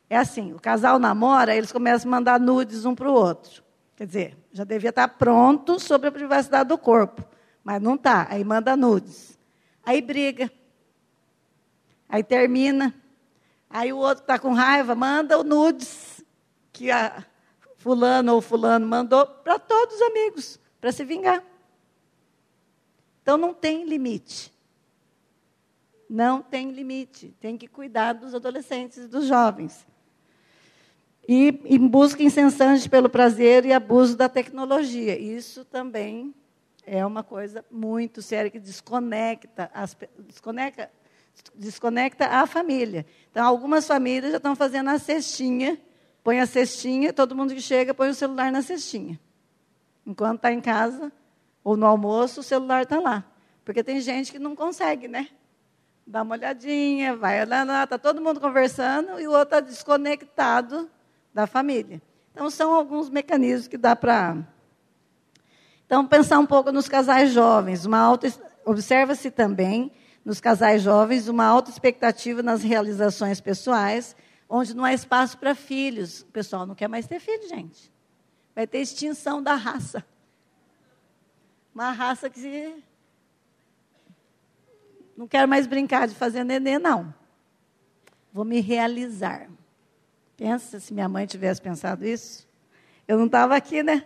[0.10, 3.63] é assim, o casal namora, eles começam a mandar nudes um para o outro.
[3.96, 7.24] Quer dizer, já devia estar pronto sobre a privacidade do corpo,
[7.64, 8.28] mas não está.
[8.30, 9.38] Aí manda nudes.
[9.86, 10.52] Aí briga.
[12.10, 12.94] Aí termina.
[13.70, 16.24] Aí o outro está com raiva, manda o nudes
[16.72, 17.26] que a
[17.78, 21.44] fulano ou fulano mandou para todos os amigos, para se vingar.
[23.22, 24.54] Então não tem limite.
[26.10, 27.36] Não tem limite.
[27.40, 29.86] Tem que cuidar dos adolescentes e dos jovens.
[31.28, 35.18] E em busca incessante pelo prazer e abuso da tecnologia.
[35.18, 36.34] Isso também
[36.86, 40.92] é uma coisa muito séria que desconecta, as, desconecta,
[41.56, 43.06] desconecta a família.
[43.32, 45.80] Então, algumas famílias já estão fazendo a cestinha,
[46.22, 49.18] põe a cestinha, todo mundo que chega põe o celular na cestinha.
[50.06, 51.10] Enquanto está em casa
[51.64, 53.24] ou no almoço, o celular está lá.
[53.64, 55.30] Porque tem gente que não consegue, né?
[56.06, 60.92] Dá uma olhadinha, vai lá, está todo mundo conversando e o outro está desconectado
[61.34, 62.02] da família.
[62.32, 64.38] Então, são alguns mecanismos que dá para.
[65.86, 67.86] Então, pensar um pouco nos casais jovens.
[67.86, 68.28] Uma alta...
[68.66, 69.92] Observa-se também,
[70.24, 74.16] nos casais jovens, uma alta expectativa nas realizações pessoais,
[74.48, 76.22] onde não há espaço para filhos.
[76.22, 77.92] O pessoal não quer mais ter filho, gente.
[78.56, 80.06] Vai ter extinção da raça.
[81.76, 82.84] Uma raça que
[85.18, 87.14] não quero mais brincar de fazer nenê, não.
[88.32, 89.50] Vou me realizar.
[90.38, 92.48] Pensa se minha mãe tivesse pensado isso.
[93.08, 94.06] Eu não estava aqui, né?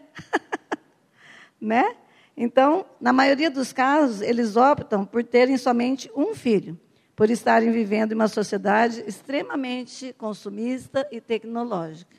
[1.59, 1.95] né?
[2.35, 6.79] Então, na maioria dos casos, eles optam por terem somente um filho,
[7.15, 12.15] por estarem vivendo em uma sociedade extremamente consumista e tecnológica.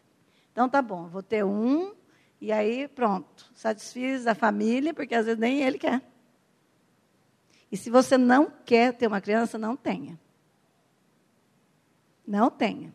[0.51, 1.95] Então, tá bom, vou ter um,
[2.41, 6.03] e aí pronto, satisfiz a família, porque às vezes nem ele quer.
[7.71, 10.19] E se você não quer ter uma criança, não tenha.
[12.27, 12.93] Não tenha.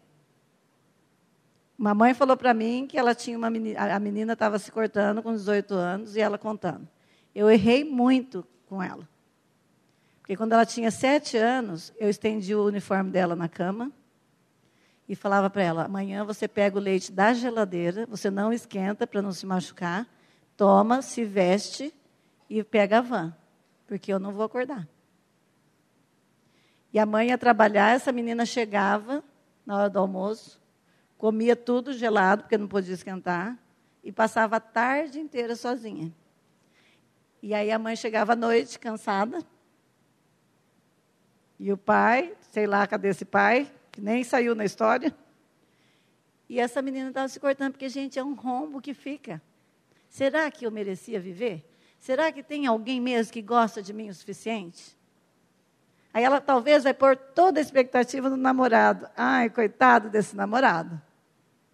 [1.84, 5.22] Uma mãe falou para mim que ela tinha uma menina, a menina estava se cortando
[5.22, 6.88] com 18 anos e ela contando.
[7.36, 9.06] Eu errei muito com ela.
[10.22, 13.92] Porque quando ela tinha sete anos, eu estendi o uniforme dela na cama
[15.10, 19.22] e falava para ela: amanhã você pega o leite da geladeira, você não esquenta para
[19.22, 20.08] não se machucar,
[20.56, 21.94] toma, se veste
[22.50, 23.36] e pega a van,
[23.88, 24.88] porque eu não vou acordar.
[26.94, 29.22] E a mãe ia trabalhar, essa menina chegava
[29.66, 30.63] na hora do almoço,
[31.24, 33.58] comia tudo gelado, porque não podia esquentar,
[34.04, 36.14] e passava a tarde inteira sozinha.
[37.42, 39.42] E aí a mãe chegava à noite, cansada,
[41.58, 45.16] e o pai, sei lá cadê esse pai, que nem saiu na história,
[46.50, 49.42] e essa menina estava se cortando, porque, gente, é um rombo que fica.
[50.10, 51.64] Será que eu merecia viver?
[52.00, 54.98] Será que tem alguém mesmo que gosta de mim o suficiente?
[56.14, 59.08] Aí ela talvez vai pôr toda a expectativa no namorado.
[59.16, 61.02] Ai, coitado desse namorado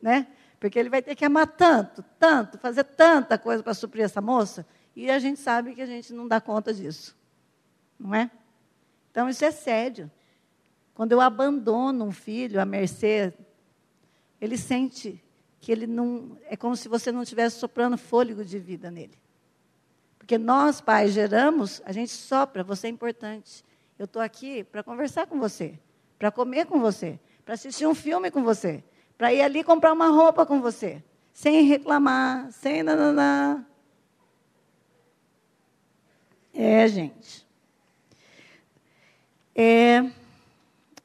[0.01, 0.27] né?
[0.59, 4.65] Porque ele vai ter que amar tanto, tanto, fazer tanta coisa para suprir essa moça,
[4.95, 7.15] e a gente sabe que a gente não dá conta disso.
[7.97, 8.29] Não é?
[9.11, 10.11] Então isso é sério.
[10.93, 13.33] Quando eu abandono um filho à mercê,
[14.41, 15.23] ele sente
[15.61, 16.37] que ele não.
[16.45, 19.17] É como se você não estivesse soprando fôlego de vida nele.
[20.17, 23.63] Porque nós, pais, geramos, a gente sopra, você é importante.
[23.97, 25.79] Eu estou aqui para conversar com você,
[26.17, 28.83] para comer com você, para assistir um filme com você
[29.19, 31.03] para ir ali comprar uma roupa com você,
[31.33, 33.65] sem reclamar, sem nananá.
[36.53, 37.45] É, gente.
[39.53, 40.09] É,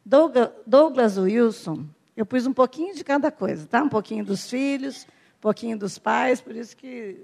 [0.07, 1.87] Douglas Wilson,
[2.17, 3.83] eu pus um pouquinho de cada coisa, tá?
[3.83, 5.09] Um pouquinho dos filhos,
[5.39, 7.19] um pouquinho dos pais, por isso que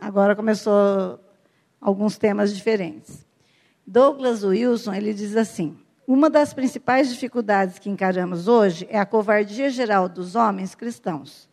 [0.00, 1.20] agora começou
[1.80, 3.24] alguns temas diferentes.
[3.86, 9.68] Douglas Wilson, ele diz assim: uma das principais dificuldades que encaramos hoje é a covardia
[9.70, 11.48] geral dos homens cristãos.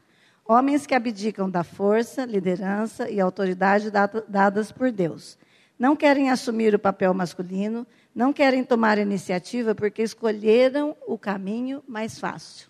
[0.45, 3.89] Homens que abdicam da força, liderança e autoridade
[4.27, 5.39] dadas por Deus.
[5.79, 12.19] Não querem assumir o papel masculino, não querem tomar iniciativa porque escolheram o caminho mais
[12.19, 12.67] fácil.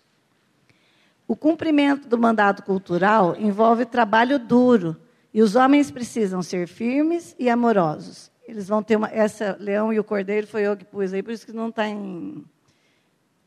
[1.28, 4.96] O cumprimento do mandato cultural envolve trabalho duro
[5.34, 8.30] e os homens precisam ser firmes e amorosos.
[8.46, 9.08] Eles vão ter uma.
[9.08, 11.88] Essa leão e o cordeiro foi eu que pus aí, por isso que não está
[11.88, 12.44] em.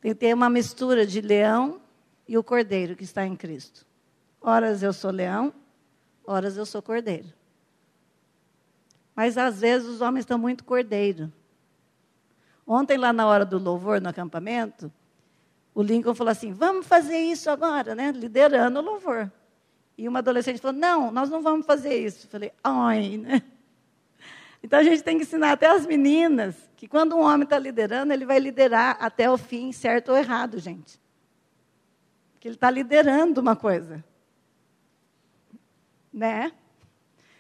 [0.01, 1.79] Tem que ter uma mistura de leão
[2.27, 3.85] e o cordeiro que está em Cristo.
[4.41, 5.53] Horas eu sou leão,
[6.25, 7.33] horas eu sou cordeiro.
[9.15, 11.31] Mas às vezes os homens estão muito cordeiro.
[12.65, 14.91] Ontem, lá na hora do louvor no acampamento,
[15.73, 18.11] o Lincoln falou assim: vamos fazer isso agora, né?
[18.11, 19.31] Liderando o louvor.
[19.97, 22.25] E uma adolescente falou: não, nós não vamos fazer isso.
[22.25, 23.43] Eu falei: ai, né?
[24.61, 28.13] Então a gente tem que ensinar até as meninas que quando um homem está liderando,
[28.13, 30.99] ele vai liderar até o fim, certo ou errado, gente.
[32.39, 34.03] Que ele está liderando uma coisa.
[36.13, 36.51] Né?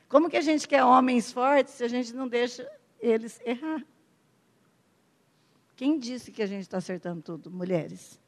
[0.07, 3.83] Como que a gente quer homens fortes se a gente não deixa eles errar?
[5.75, 7.51] Quem disse que a gente está acertando tudo?
[7.51, 8.19] Mulheres.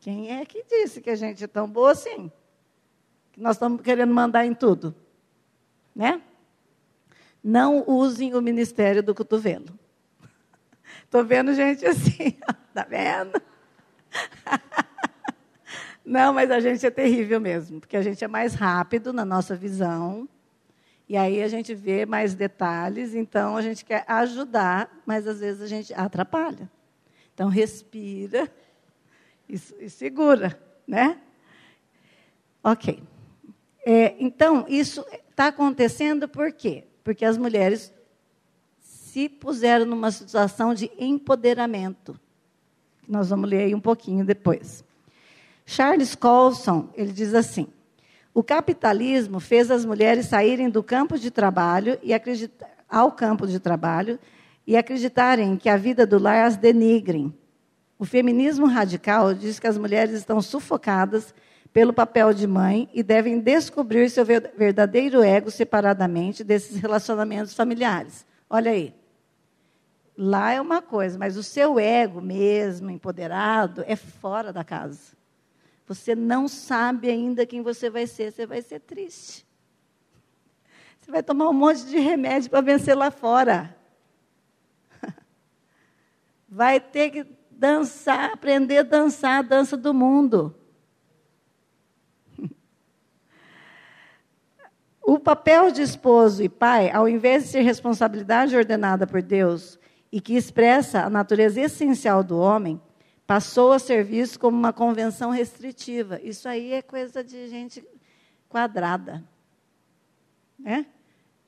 [0.00, 2.30] Quem é que disse que a gente é tão boa assim?
[3.32, 4.94] Que nós estamos querendo mandar em tudo.
[5.94, 6.20] Né?
[7.44, 9.78] Não usem o ministério do cotovelo.
[11.04, 12.38] Estou vendo gente assim,
[12.68, 13.40] está vendo?
[16.02, 19.54] Não, mas a gente é terrível mesmo, porque a gente é mais rápido na nossa
[19.54, 20.26] visão,
[21.06, 25.60] e aí a gente vê mais detalhes, então a gente quer ajudar, mas às vezes
[25.60, 26.70] a gente atrapalha.
[27.34, 28.50] Então respira
[29.48, 31.20] e, e segura, né?
[32.62, 33.02] Ok.
[33.84, 36.84] É, então, isso está acontecendo por quê?
[37.04, 37.92] Porque as mulheres
[38.80, 42.18] se puseram numa situação de empoderamento.
[43.06, 44.82] Nós vamos ler aí um pouquinho depois.
[45.64, 47.68] Charles Colson, ele diz assim:
[48.34, 53.60] o capitalismo fez as mulheres saírem do campo de trabalho e acreditar, ao campo de
[53.60, 54.18] trabalho
[54.66, 57.32] e acreditarem que a vida do lar as denigrem.
[57.96, 61.32] O feminismo radical diz que as mulheres estão sufocadas
[61.74, 68.24] pelo papel de mãe e devem descobrir seu verdadeiro ego separadamente desses relacionamentos familiares.
[68.48, 68.94] Olha aí.
[70.16, 75.16] Lá é uma coisa, mas o seu ego mesmo, empoderado, é fora da casa.
[75.84, 79.44] Você não sabe ainda quem você vai ser, você vai ser triste.
[81.00, 83.76] Você vai tomar um monte de remédio para vencer lá fora.
[86.48, 90.54] Vai ter que dançar, aprender a dançar a dança do mundo.
[95.06, 99.78] O papel de esposo e pai, ao invés de ser responsabilidade ordenada por Deus
[100.10, 102.80] e que expressa a natureza essencial do homem,
[103.26, 106.18] passou a ser visto como uma convenção restritiva.
[106.22, 107.86] Isso aí é coisa de gente
[108.48, 109.22] quadrada.
[110.58, 110.86] Né?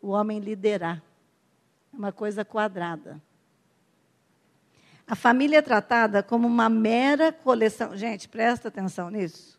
[0.02, 1.02] O homem liderar.
[1.94, 3.22] É uma coisa quadrada.
[5.06, 7.96] A família é tratada como uma mera coleção.
[7.96, 9.55] Gente, presta atenção nisso.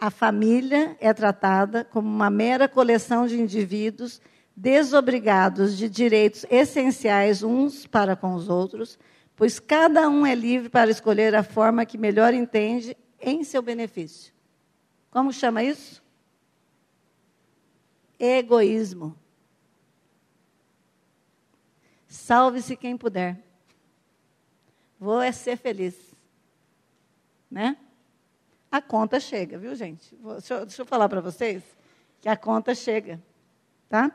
[0.00, 4.18] A família é tratada como uma mera coleção de indivíduos
[4.56, 8.98] desobrigados de direitos essenciais uns para com os outros,
[9.36, 14.32] pois cada um é livre para escolher a forma que melhor entende em seu benefício.
[15.10, 16.02] Como chama isso?
[18.18, 19.14] Egoísmo.
[22.08, 23.38] Salve-se quem puder.
[24.98, 25.94] Vou é ser feliz.
[27.50, 27.76] Né?
[28.70, 30.14] A conta chega, viu, gente?
[30.14, 31.62] Deixa, eu, deixa eu falar para vocês
[32.20, 33.20] que a conta chega.
[33.88, 34.12] Tá?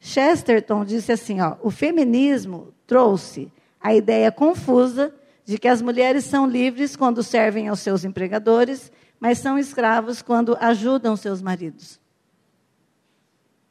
[0.00, 5.14] Chesterton disse assim: ó, o feminismo trouxe a ideia confusa
[5.44, 8.90] de que as mulheres são livres quando servem aos seus empregadores,
[9.20, 12.00] mas são escravos quando ajudam seus maridos.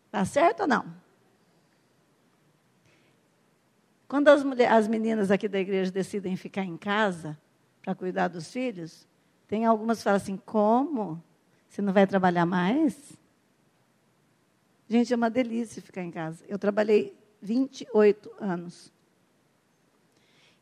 [0.06, 0.86] Está certo ou não?
[4.08, 7.36] Quando as, mulheres, as meninas aqui da igreja decidem ficar em casa
[7.82, 9.08] para cuidar dos filhos,
[9.48, 11.22] tem algumas que falam assim: como?
[11.70, 13.14] Você não vai trabalhar mais?
[14.88, 16.44] Gente, é uma delícia ficar em casa.
[16.48, 18.92] Eu trabalhei 28 anos.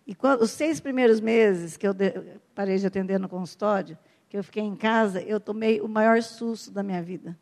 [0.05, 2.11] E quando, os seis primeiros meses que eu de,
[2.55, 3.97] parei de atender no consultório,
[4.29, 7.37] que eu fiquei em casa, eu tomei o maior susto da minha vida.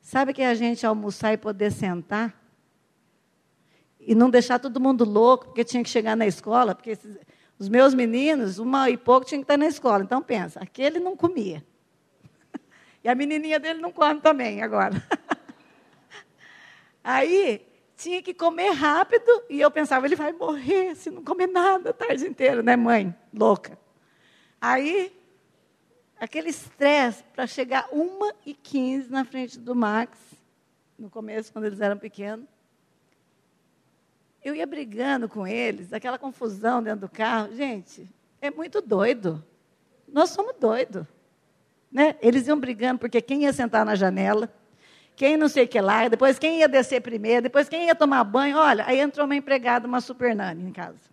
[0.00, 2.34] Sabe que é a gente almoçar e poder sentar?
[4.00, 7.18] E não deixar todo mundo louco, porque tinha que chegar na escola, porque esses,
[7.62, 10.02] os meus meninos, uma e pouco, tinham que estar na escola.
[10.02, 11.64] Então, pensa, aquele não comia.
[13.04, 15.02] E a menininha dele não come também agora.
[17.02, 21.90] Aí, tinha que comer rápido e eu pensava, ele vai morrer se não comer nada
[21.90, 23.12] a tarde inteira, né, mãe?
[23.34, 23.76] Louca.
[24.60, 25.12] Aí,
[26.16, 30.16] aquele estresse para chegar uma e quinze na frente do Max,
[30.96, 32.46] no começo, quando eles eram pequenos.
[34.44, 37.54] Eu ia brigando com eles, aquela confusão dentro do carro.
[37.54, 38.08] Gente,
[38.40, 39.44] é muito doido.
[40.08, 41.06] Nós somos doidos.
[41.90, 42.16] Né?
[42.20, 44.52] Eles iam brigando porque quem ia sentar na janela,
[45.14, 48.24] quem não sei o que lá, depois quem ia descer primeiro, depois quem ia tomar
[48.24, 48.56] banho.
[48.56, 51.12] Olha, aí entrou uma empregada, uma super nani em casa.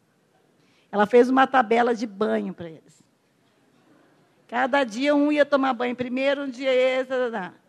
[0.92, 3.04] Ela fez uma tabela de banho para eles.
[4.48, 7.12] Cada dia um ia tomar banho primeiro, um dia esse.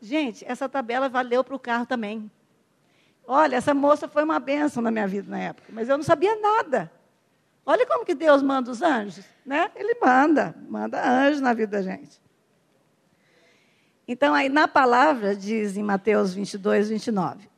[0.00, 2.30] Gente, essa tabela valeu para o carro também.
[3.32, 6.34] Olha, essa moça foi uma benção na minha vida na época, mas eu não sabia
[6.34, 6.90] nada.
[7.64, 9.70] Olha como que Deus manda os anjos, né?
[9.76, 12.20] Ele manda, manda anjos na vida da gente.
[14.08, 17.48] Então, aí na palavra, diz em Mateus 22, 29,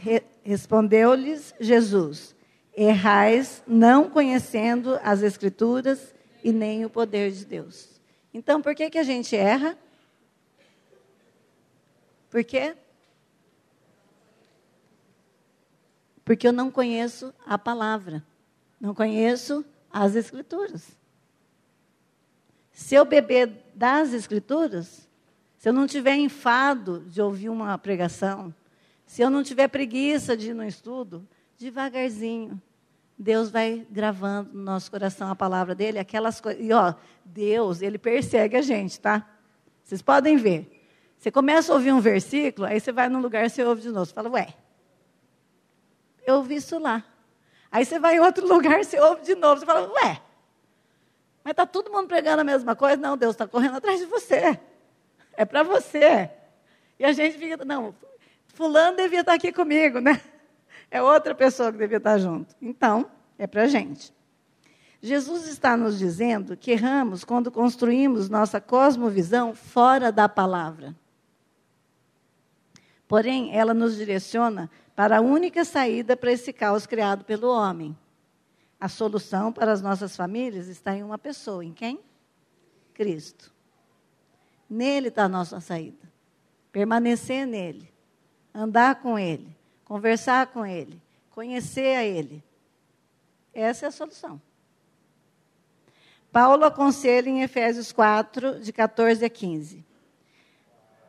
[0.00, 2.34] re, respondeu-lhes Jesus:
[2.76, 6.12] Errais não conhecendo as Escrituras
[6.42, 8.00] e nem o poder de Deus.
[8.34, 9.78] Então, por que, que a gente erra?
[12.28, 12.74] Por quê?
[16.30, 18.24] Porque eu não conheço a palavra,
[18.80, 20.96] não conheço as Escrituras.
[22.70, 25.08] Se eu beber das Escrituras,
[25.58, 28.54] se eu não tiver enfado de ouvir uma pregação,
[29.04, 31.26] se eu não tiver preguiça de ir no estudo,
[31.58, 32.62] devagarzinho,
[33.18, 36.64] Deus vai gravando no nosso coração a palavra dele, aquelas coisas.
[36.64, 39.28] E ó, Deus, ele persegue a gente, tá?
[39.82, 40.86] Vocês podem ver.
[41.18, 43.88] Você começa a ouvir um versículo, aí você vai num lugar e você ouve de
[43.88, 44.06] novo.
[44.06, 44.54] Você fala, ué,
[46.30, 47.04] eu ouvi isso lá.
[47.70, 49.60] Aí você vai em outro lugar, você ouve de novo.
[49.60, 50.20] Você fala, ué,
[51.44, 52.96] mas está todo mundo pregando a mesma coisa?
[52.96, 54.58] Não, Deus está correndo atrás de você.
[55.32, 56.30] É para você.
[56.98, 57.94] E a gente fica, não,
[58.48, 60.20] fulano devia estar tá aqui comigo, né?
[60.92, 62.52] É outra pessoa que devia estar tá junto.
[62.60, 63.08] Então,
[63.38, 64.12] é para a gente.
[65.00, 70.92] Jesus está nos dizendo que erramos quando construímos nossa cosmovisão fora da palavra.
[73.06, 74.68] Porém, ela nos direciona
[75.00, 77.96] para a única saída para esse caos criado pelo homem.
[78.78, 81.64] A solução para as nossas famílias está em uma pessoa.
[81.64, 81.98] Em quem?
[82.92, 83.50] Cristo.
[84.68, 86.06] Nele está a nossa saída.
[86.70, 87.90] Permanecer nele.
[88.54, 89.56] Andar com ele.
[89.86, 91.00] Conversar com ele.
[91.30, 92.44] Conhecer a ele.
[93.54, 94.38] Essa é a solução.
[96.30, 99.82] Paulo aconselha em Efésios 4, de 14 a 15.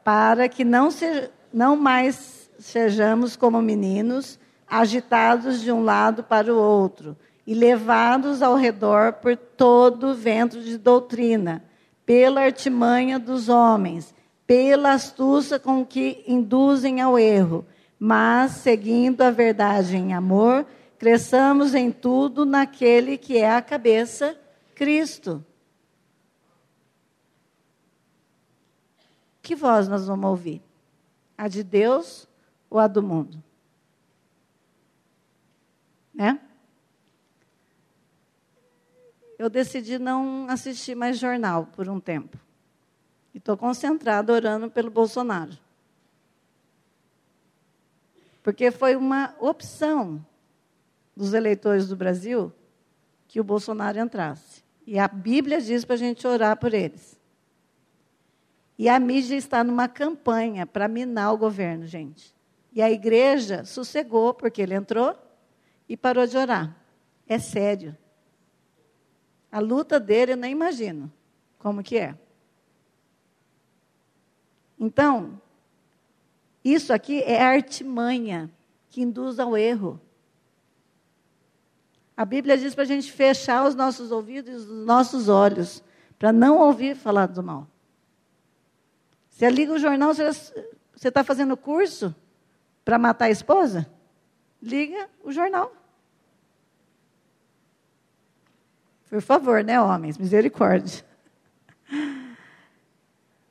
[0.02, 6.58] Para que não, se, não mais sejamos como meninos, agitados de um lado para o
[6.58, 11.64] outro e levados ao redor por todo o vento de doutrina,
[12.06, 14.14] pela artimanha dos homens,
[14.46, 17.66] pela astúcia com que induzem ao erro,
[18.00, 20.66] mas, seguindo a verdade em amor,
[20.98, 24.38] cresçamos em tudo naquele que é a cabeça,
[24.76, 25.44] Cristo.
[29.42, 30.62] Que voz nós vamos ouvir?
[31.38, 32.28] A de Deus
[32.72, 33.44] ou a do mundo?
[36.12, 36.40] Né?
[39.42, 42.38] eu decidi não assistir mais jornal por um tempo.
[43.34, 45.58] E estou concentrada orando pelo Bolsonaro.
[48.44, 50.24] Porque foi uma opção
[51.18, 52.54] dos eleitores do Brasil
[53.28, 54.64] que o Bolsonaro entrasse.
[54.86, 57.20] E a Bíblia diz para a gente orar por eles.
[58.78, 62.32] E a mídia está numa campanha para minar o governo, gente.
[62.72, 65.16] E a igreja sossegou, porque ele entrou
[65.90, 66.76] e parou de orar.
[67.28, 67.98] É sério.
[69.52, 71.12] A luta dele eu nem imagino
[71.60, 72.18] como que é.
[74.80, 75.40] Então,
[76.64, 78.50] isso aqui é artimanha
[78.90, 80.00] que induz ao erro.
[82.16, 85.84] A Bíblia diz para a gente fechar os nossos ouvidos e os nossos olhos,
[86.18, 87.68] para não ouvir falar do mal.
[89.30, 90.64] Você liga o jornal, você
[90.96, 92.16] está fazendo curso
[92.84, 93.90] para matar a esposa?
[94.62, 95.74] Liga o jornal.
[99.10, 100.18] Por favor, né, homens?
[100.18, 101.04] Misericórdia.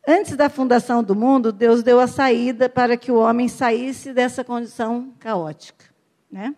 [0.06, 4.42] Antes da fundação do mundo, Deus deu a saída para que o homem saísse dessa
[4.42, 5.84] condição caótica.
[6.32, 6.54] Né?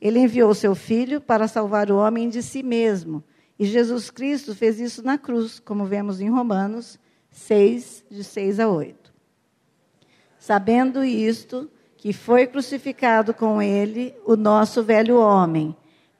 [0.00, 3.24] Ele enviou seu filho para salvar o homem de si mesmo.
[3.58, 6.98] E Jesus Cristo fez isso na cruz, como vemos em Romanos
[7.30, 9.03] 6, de 6 a 8.
[10.44, 15.74] Sabendo isto, que foi crucificado com ele o nosso velho homem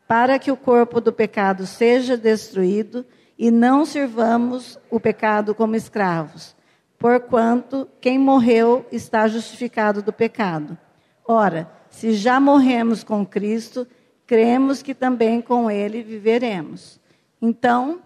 [0.08, 3.04] para que o corpo do pecado seja destruído
[3.38, 6.56] e não sirvamos o pecado como escravos,
[6.98, 10.78] porquanto quem morreu está justificado do pecado.
[11.28, 13.86] Ora, se já morremos com Cristo,
[14.26, 16.98] cremos que também com Ele viveremos.
[17.42, 18.00] Então,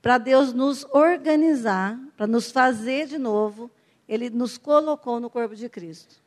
[0.00, 3.68] para Deus nos organizar, para nos fazer de novo,
[4.08, 6.22] Ele nos colocou no corpo de Cristo.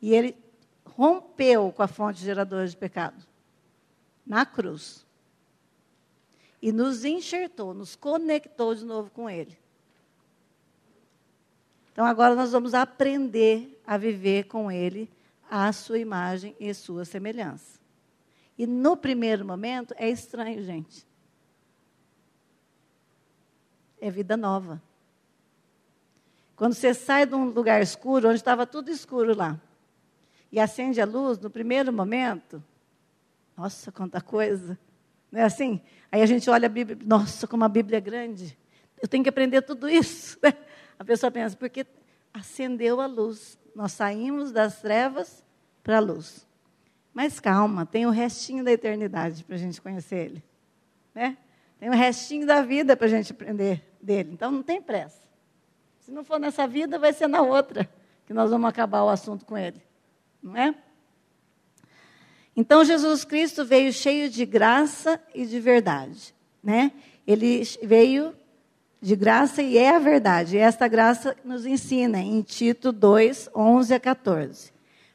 [0.00, 0.36] E Ele
[0.84, 3.24] rompeu com a fonte geradora de pecado
[4.26, 5.04] na cruz.
[6.60, 9.58] E nos enxertou, nos conectou de novo com Ele.
[11.92, 15.10] Então agora nós vamos aprender a viver com Ele
[15.50, 17.78] à sua imagem e sua semelhança.
[18.56, 21.06] E no primeiro momento é estranho, gente.
[24.00, 24.80] É vida nova.
[26.56, 29.60] Quando você sai de um lugar escuro, onde estava tudo escuro lá,
[30.50, 32.62] e acende a luz, no primeiro momento,
[33.56, 34.78] nossa, quanta coisa.
[35.30, 35.80] Não é assim?
[36.10, 38.56] Aí a gente olha a Bíblia, nossa, como a Bíblia é grande.
[39.00, 40.38] Eu tenho que aprender tudo isso.
[40.98, 41.84] A pessoa pensa, porque
[42.32, 43.58] acendeu a luz.
[43.74, 45.44] Nós saímos das trevas
[45.82, 46.46] para a luz.
[47.12, 50.44] Mas calma, tem o restinho da eternidade para a gente conhecer Ele.
[51.12, 51.36] Né?
[51.80, 54.30] Tem o restinho da vida para a gente aprender dele.
[54.32, 55.26] Então não tem pressa.
[56.12, 57.88] Se não for nessa vida, vai ser na outra
[58.26, 59.80] que nós vamos acabar o assunto com Ele.
[60.42, 60.74] Não é?
[62.54, 66.34] Então Jesus Cristo veio cheio de graça e de verdade.
[66.62, 66.92] Né?
[67.26, 68.34] Ele veio
[69.00, 70.56] de graça e é a verdade.
[70.56, 74.70] E esta graça nos ensina em Tito 2, 11 a 14.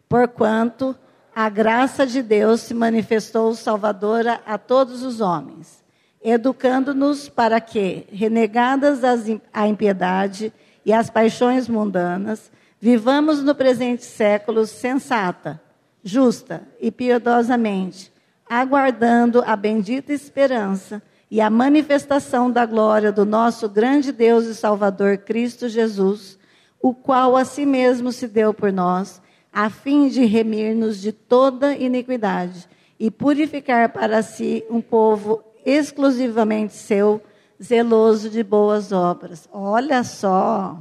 [0.10, 0.95] Porquanto
[1.36, 5.84] a graça de Deus se manifestou salvadora a todos os homens,
[6.24, 10.52] educando-nos para que, renegadas as, a impiedade
[10.88, 15.62] e as paixões mundanas, vivamos no presente século sensata,
[16.02, 18.10] justa e piedosamente,
[18.50, 25.18] aguardando a bendita esperança e a manifestação da glória do nosso grande Deus e Salvador
[25.18, 26.40] Cristo Jesus,
[26.82, 29.22] o qual a si mesmo se deu por nós,
[29.52, 32.66] a fim de remir-nos de toda iniquidade
[32.98, 37.22] e purificar para si um povo exclusivamente seu,
[37.62, 39.47] zeloso de boas obras.
[39.51, 40.80] Olha só.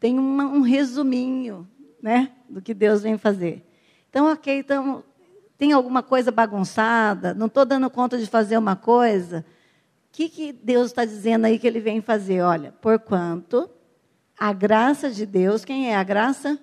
[0.00, 1.68] Tem uma, um resuminho,
[2.02, 3.64] né, do que Deus vem fazer.
[4.10, 5.04] Então, ok, então
[5.56, 9.44] tem alguma coisa bagunçada, não estou dando conta de fazer uma coisa.
[10.08, 12.42] O que, que Deus está dizendo aí que ele vem fazer?
[12.42, 13.70] Olha, porquanto
[14.36, 16.58] a graça de Deus, quem é a graça?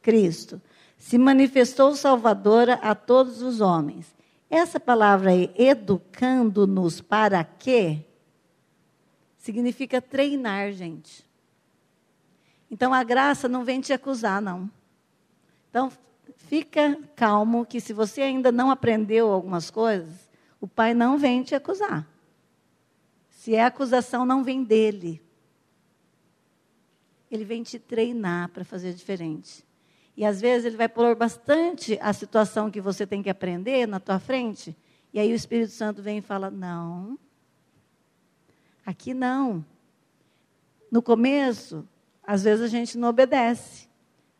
[0.00, 0.62] Cristo.
[0.96, 4.14] Se manifestou salvadora a todos os homens.
[4.48, 8.04] Essa palavra aí, educando-nos para quê?
[9.38, 11.24] Significa treinar, gente.
[12.70, 14.70] Então a graça não vem te acusar, não.
[15.70, 15.92] Então,
[16.36, 20.28] fica calmo que se você ainda não aprendeu algumas coisas,
[20.60, 22.08] o pai não vem te acusar.
[23.30, 25.20] Se é acusação, não vem dele.
[27.30, 29.64] Ele vem te treinar para fazer diferente.
[30.16, 33.98] E às vezes ele vai pôr bastante a situação que você tem que aprender na
[33.98, 34.76] tua frente,
[35.12, 37.18] e aí o Espírito Santo vem e fala: "Não.
[38.86, 39.64] Aqui não.
[40.90, 41.88] No começo,
[42.22, 43.88] às vezes a gente não obedece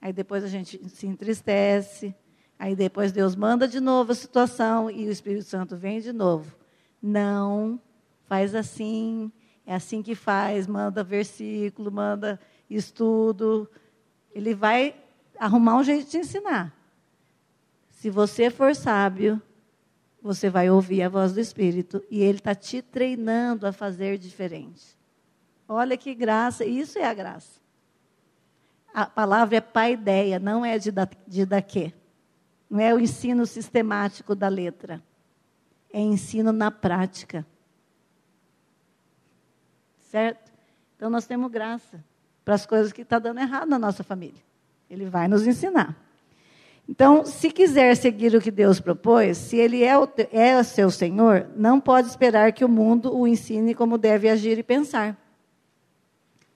[0.04, 2.14] aí depois a gente se entristece,
[2.58, 6.54] aí depois Deus manda de novo a situação e o Espírito Santo vem de novo.
[7.00, 7.80] Não,
[8.26, 9.32] faz assim,
[9.64, 13.66] é assim que faz, manda versículo, manda estudo.
[14.34, 14.94] Ele vai
[15.38, 16.74] arrumar um jeito de te ensinar.
[17.90, 19.40] Se você for sábio,
[20.20, 24.96] você vai ouvir a voz do Espírito e ele está te treinando a fazer diferente.
[25.68, 27.60] Olha que graça, isso é a graça.
[28.92, 31.92] A palavra é paideia, não é de, da, de daquê.
[32.70, 35.02] Não é o ensino sistemático da letra.
[35.92, 37.46] É ensino na prática.
[40.02, 40.52] Certo?
[40.96, 42.04] Então nós temos graça
[42.44, 44.42] para as coisas que estão tá dando errado na nossa família.
[44.88, 45.96] Ele vai nos ensinar.
[46.88, 50.90] Então, se quiser seguir o que Deus propôs, se Ele é o, é o seu
[50.90, 55.16] Senhor, não pode esperar que o mundo o ensine como deve agir e pensar.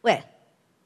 [0.05, 0.24] Ué,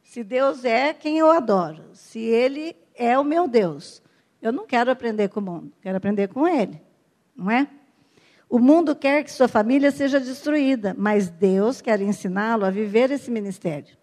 [0.03, 4.01] se Deus é quem eu adoro, se Ele é o meu Deus,
[4.40, 6.80] eu não quero aprender com o mundo, quero aprender com Ele,
[7.36, 7.68] não é?
[8.49, 13.30] O mundo quer que sua família seja destruída, mas Deus quer ensiná-lo a viver esse
[13.30, 13.97] ministério.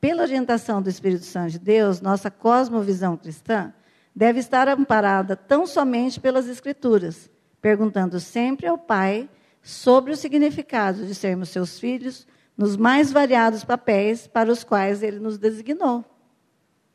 [0.00, 3.72] Pela orientação do Espírito Santo de Deus, nossa cosmovisão cristã
[4.16, 7.30] deve estar amparada tão somente pelas Escrituras,
[7.60, 9.28] perguntando sempre ao Pai
[9.62, 12.26] sobre o significado de sermos seus filhos
[12.56, 16.02] nos mais variados papéis para os quais ele nos designou.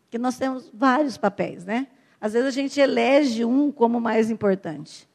[0.09, 1.87] Que nós temos vários papéis, né?
[2.19, 5.07] Às vezes a gente elege um como mais importante,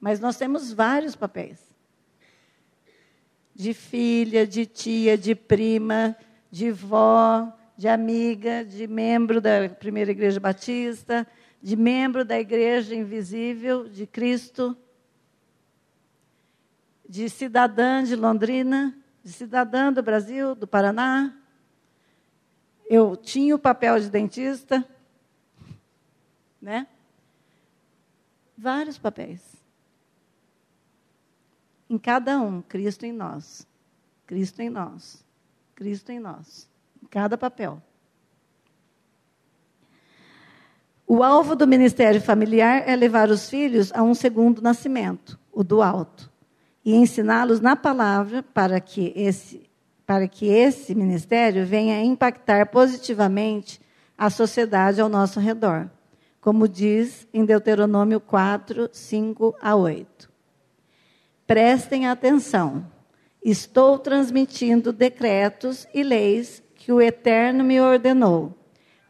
[0.00, 1.60] mas nós temos vários papéis.
[3.54, 6.16] De filha, de tia, de prima,
[6.56, 11.26] de vó, de amiga, de membro da primeira igreja batista,
[11.60, 14.74] de membro da igreja invisível de Cristo,
[17.06, 21.36] de cidadã de Londrina, de cidadã do Brasil, do Paraná.
[22.88, 24.82] Eu tinha o papel de dentista,
[26.58, 26.86] né?
[28.56, 29.42] Vários papéis.
[31.90, 33.68] Em cada um, Cristo em nós.
[34.26, 35.25] Cristo em nós.
[35.76, 36.68] Cristo em nós.
[37.00, 37.80] Em cada papel.
[41.06, 45.80] O alvo do ministério familiar é levar os filhos a um segundo nascimento, o do
[45.80, 46.34] alto
[46.84, 49.68] e ensiná-los na palavra para que esse
[50.06, 53.80] para que esse ministério venha impactar positivamente
[54.16, 55.90] a sociedade ao nosso redor,
[56.40, 60.30] como diz em Deuteronômio 4, 5 a 8.
[61.44, 62.86] Prestem atenção
[63.48, 68.52] Estou transmitindo decretos e leis que o Eterno me ordenou,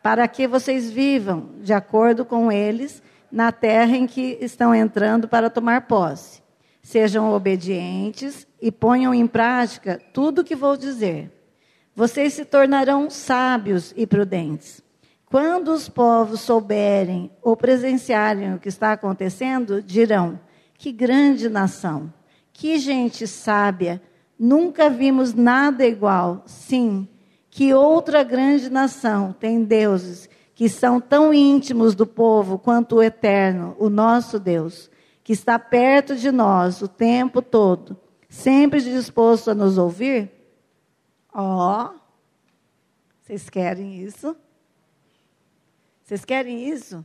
[0.02, 5.48] para que vocês vivam de acordo com eles na terra em que estão entrando para
[5.48, 6.42] tomar posse.
[6.82, 11.32] Sejam obedientes e ponham em prática tudo o que vou dizer.
[11.94, 14.82] Vocês se tornarão sábios e prudentes.
[15.24, 20.38] Quando os povos souberem ou presenciarem o que está acontecendo, dirão:
[20.74, 22.12] que grande nação,
[22.52, 23.98] que gente sábia,
[24.38, 26.42] nunca vimos nada igual.
[26.46, 27.08] Sim,
[27.50, 33.76] que outra grande nação tem deuses que são tão íntimos do povo quanto o eterno,
[33.78, 34.90] o nosso Deus,
[35.22, 37.96] que está perto de nós o tempo todo,
[38.28, 40.30] sempre disposto a nos ouvir?
[41.32, 42.00] Ó, oh,
[43.22, 44.34] vocês querem isso?
[46.02, 47.04] Vocês querem isso?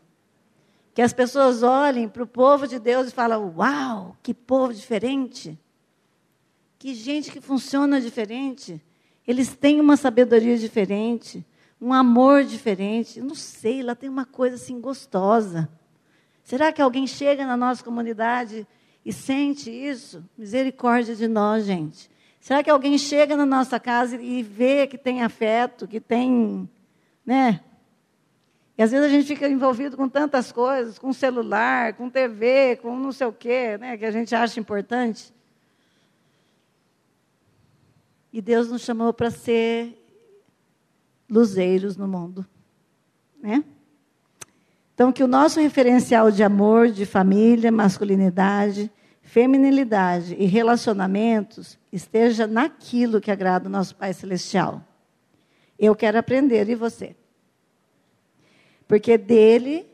[0.94, 5.60] Que as pessoas olhem para o povo de Deus e falem: Uau, que povo diferente!
[6.82, 8.82] Que gente que funciona diferente!
[9.28, 11.46] Eles têm uma sabedoria diferente
[11.80, 13.22] um amor diferente.
[13.22, 15.70] Não sei, lá tem uma coisa assim gostosa.
[16.44, 18.66] Será que alguém chega na nossa comunidade
[19.06, 20.28] e sente isso?
[20.36, 22.10] Misericórdia de nós, gente.
[22.40, 26.68] Será que alguém chega na nossa casa e vê que tem afeto, que tem,
[27.24, 27.62] né?
[28.76, 32.96] E às vezes a gente fica envolvido com tantas coisas, com celular, com TV, com
[32.96, 35.32] não sei o quê, né, que a gente acha importante.
[38.32, 39.98] E Deus nos chamou para ser
[41.30, 42.46] luzeiros no mundo.
[43.42, 43.64] Né?
[44.94, 53.22] Então, que o nosso referencial de amor, de família, masculinidade, feminilidade e relacionamentos esteja naquilo
[53.22, 54.86] que agrada o nosso Pai Celestial.
[55.80, 57.16] Eu quero aprender, e você?
[58.88, 59.88] Porque dele,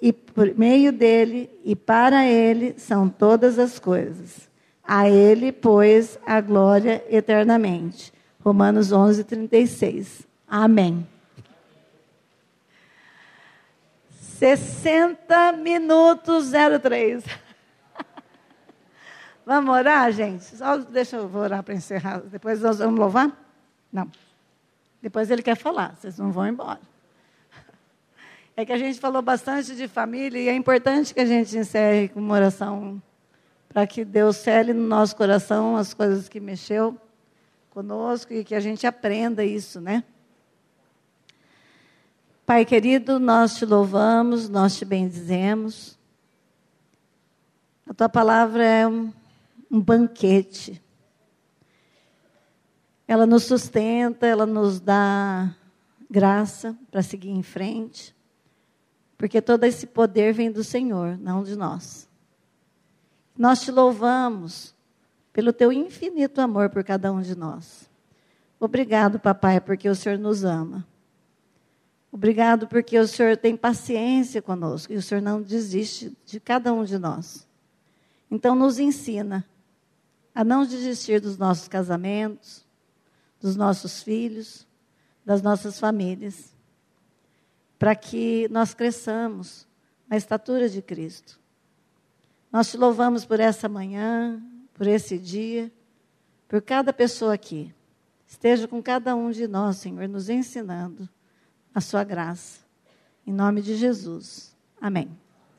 [0.00, 4.50] e por meio dele, e para ele são todas as coisas.
[4.84, 8.12] A ele, pois, a glória eternamente.
[8.44, 10.26] Romanos 11, 36.
[10.48, 11.06] Amém.
[14.42, 16.50] 60 minutos
[16.82, 17.24] 03.
[19.46, 20.44] vamos orar, gente?
[20.44, 22.18] Só deixa eu orar para encerrar.
[22.18, 23.30] Depois nós vamos louvar?
[23.92, 24.10] Não.
[25.00, 26.80] Depois ele quer falar, vocês não vão embora.
[28.54, 32.08] É que a gente falou bastante de família e é importante que a gente encerre
[32.08, 33.00] com uma oração
[33.72, 36.98] para que Deus cele no nosso coração as coisas que mexeu
[37.70, 40.04] conosco e que a gente aprenda isso, né?
[42.44, 45.98] Pai querido, nós te louvamos, nós te bendizemos.
[47.86, 49.10] A tua palavra é um,
[49.70, 50.82] um banquete.
[53.08, 55.54] Ela nos sustenta, ela nos dá
[56.10, 58.14] graça para seguir em frente,
[59.16, 62.11] porque todo esse poder vem do Senhor, não de nós.
[63.42, 64.72] Nós te louvamos
[65.32, 67.90] pelo teu infinito amor por cada um de nós.
[68.60, 70.86] Obrigado, papai, porque o Senhor nos ama.
[72.12, 76.84] Obrigado porque o Senhor tem paciência conosco e o Senhor não desiste de cada um
[76.84, 77.44] de nós.
[78.30, 79.44] Então, nos ensina
[80.32, 82.64] a não desistir dos nossos casamentos,
[83.40, 84.68] dos nossos filhos,
[85.24, 86.54] das nossas famílias,
[87.76, 89.66] para que nós cresçamos
[90.08, 91.41] na estatura de Cristo.
[92.52, 94.40] Nós te louvamos por essa manhã,
[94.74, 95.72] por esse dia,
[96.46, 97.74] por cada pessoa aqui.
[98.26, 101.08] Esteja com cada um de nós, Senhor, nos ensinando
[101.74, 102.60] a sua graça.
[103.26, 104.54] Em nome de Jesus.
[104.80, 105.21] Amém.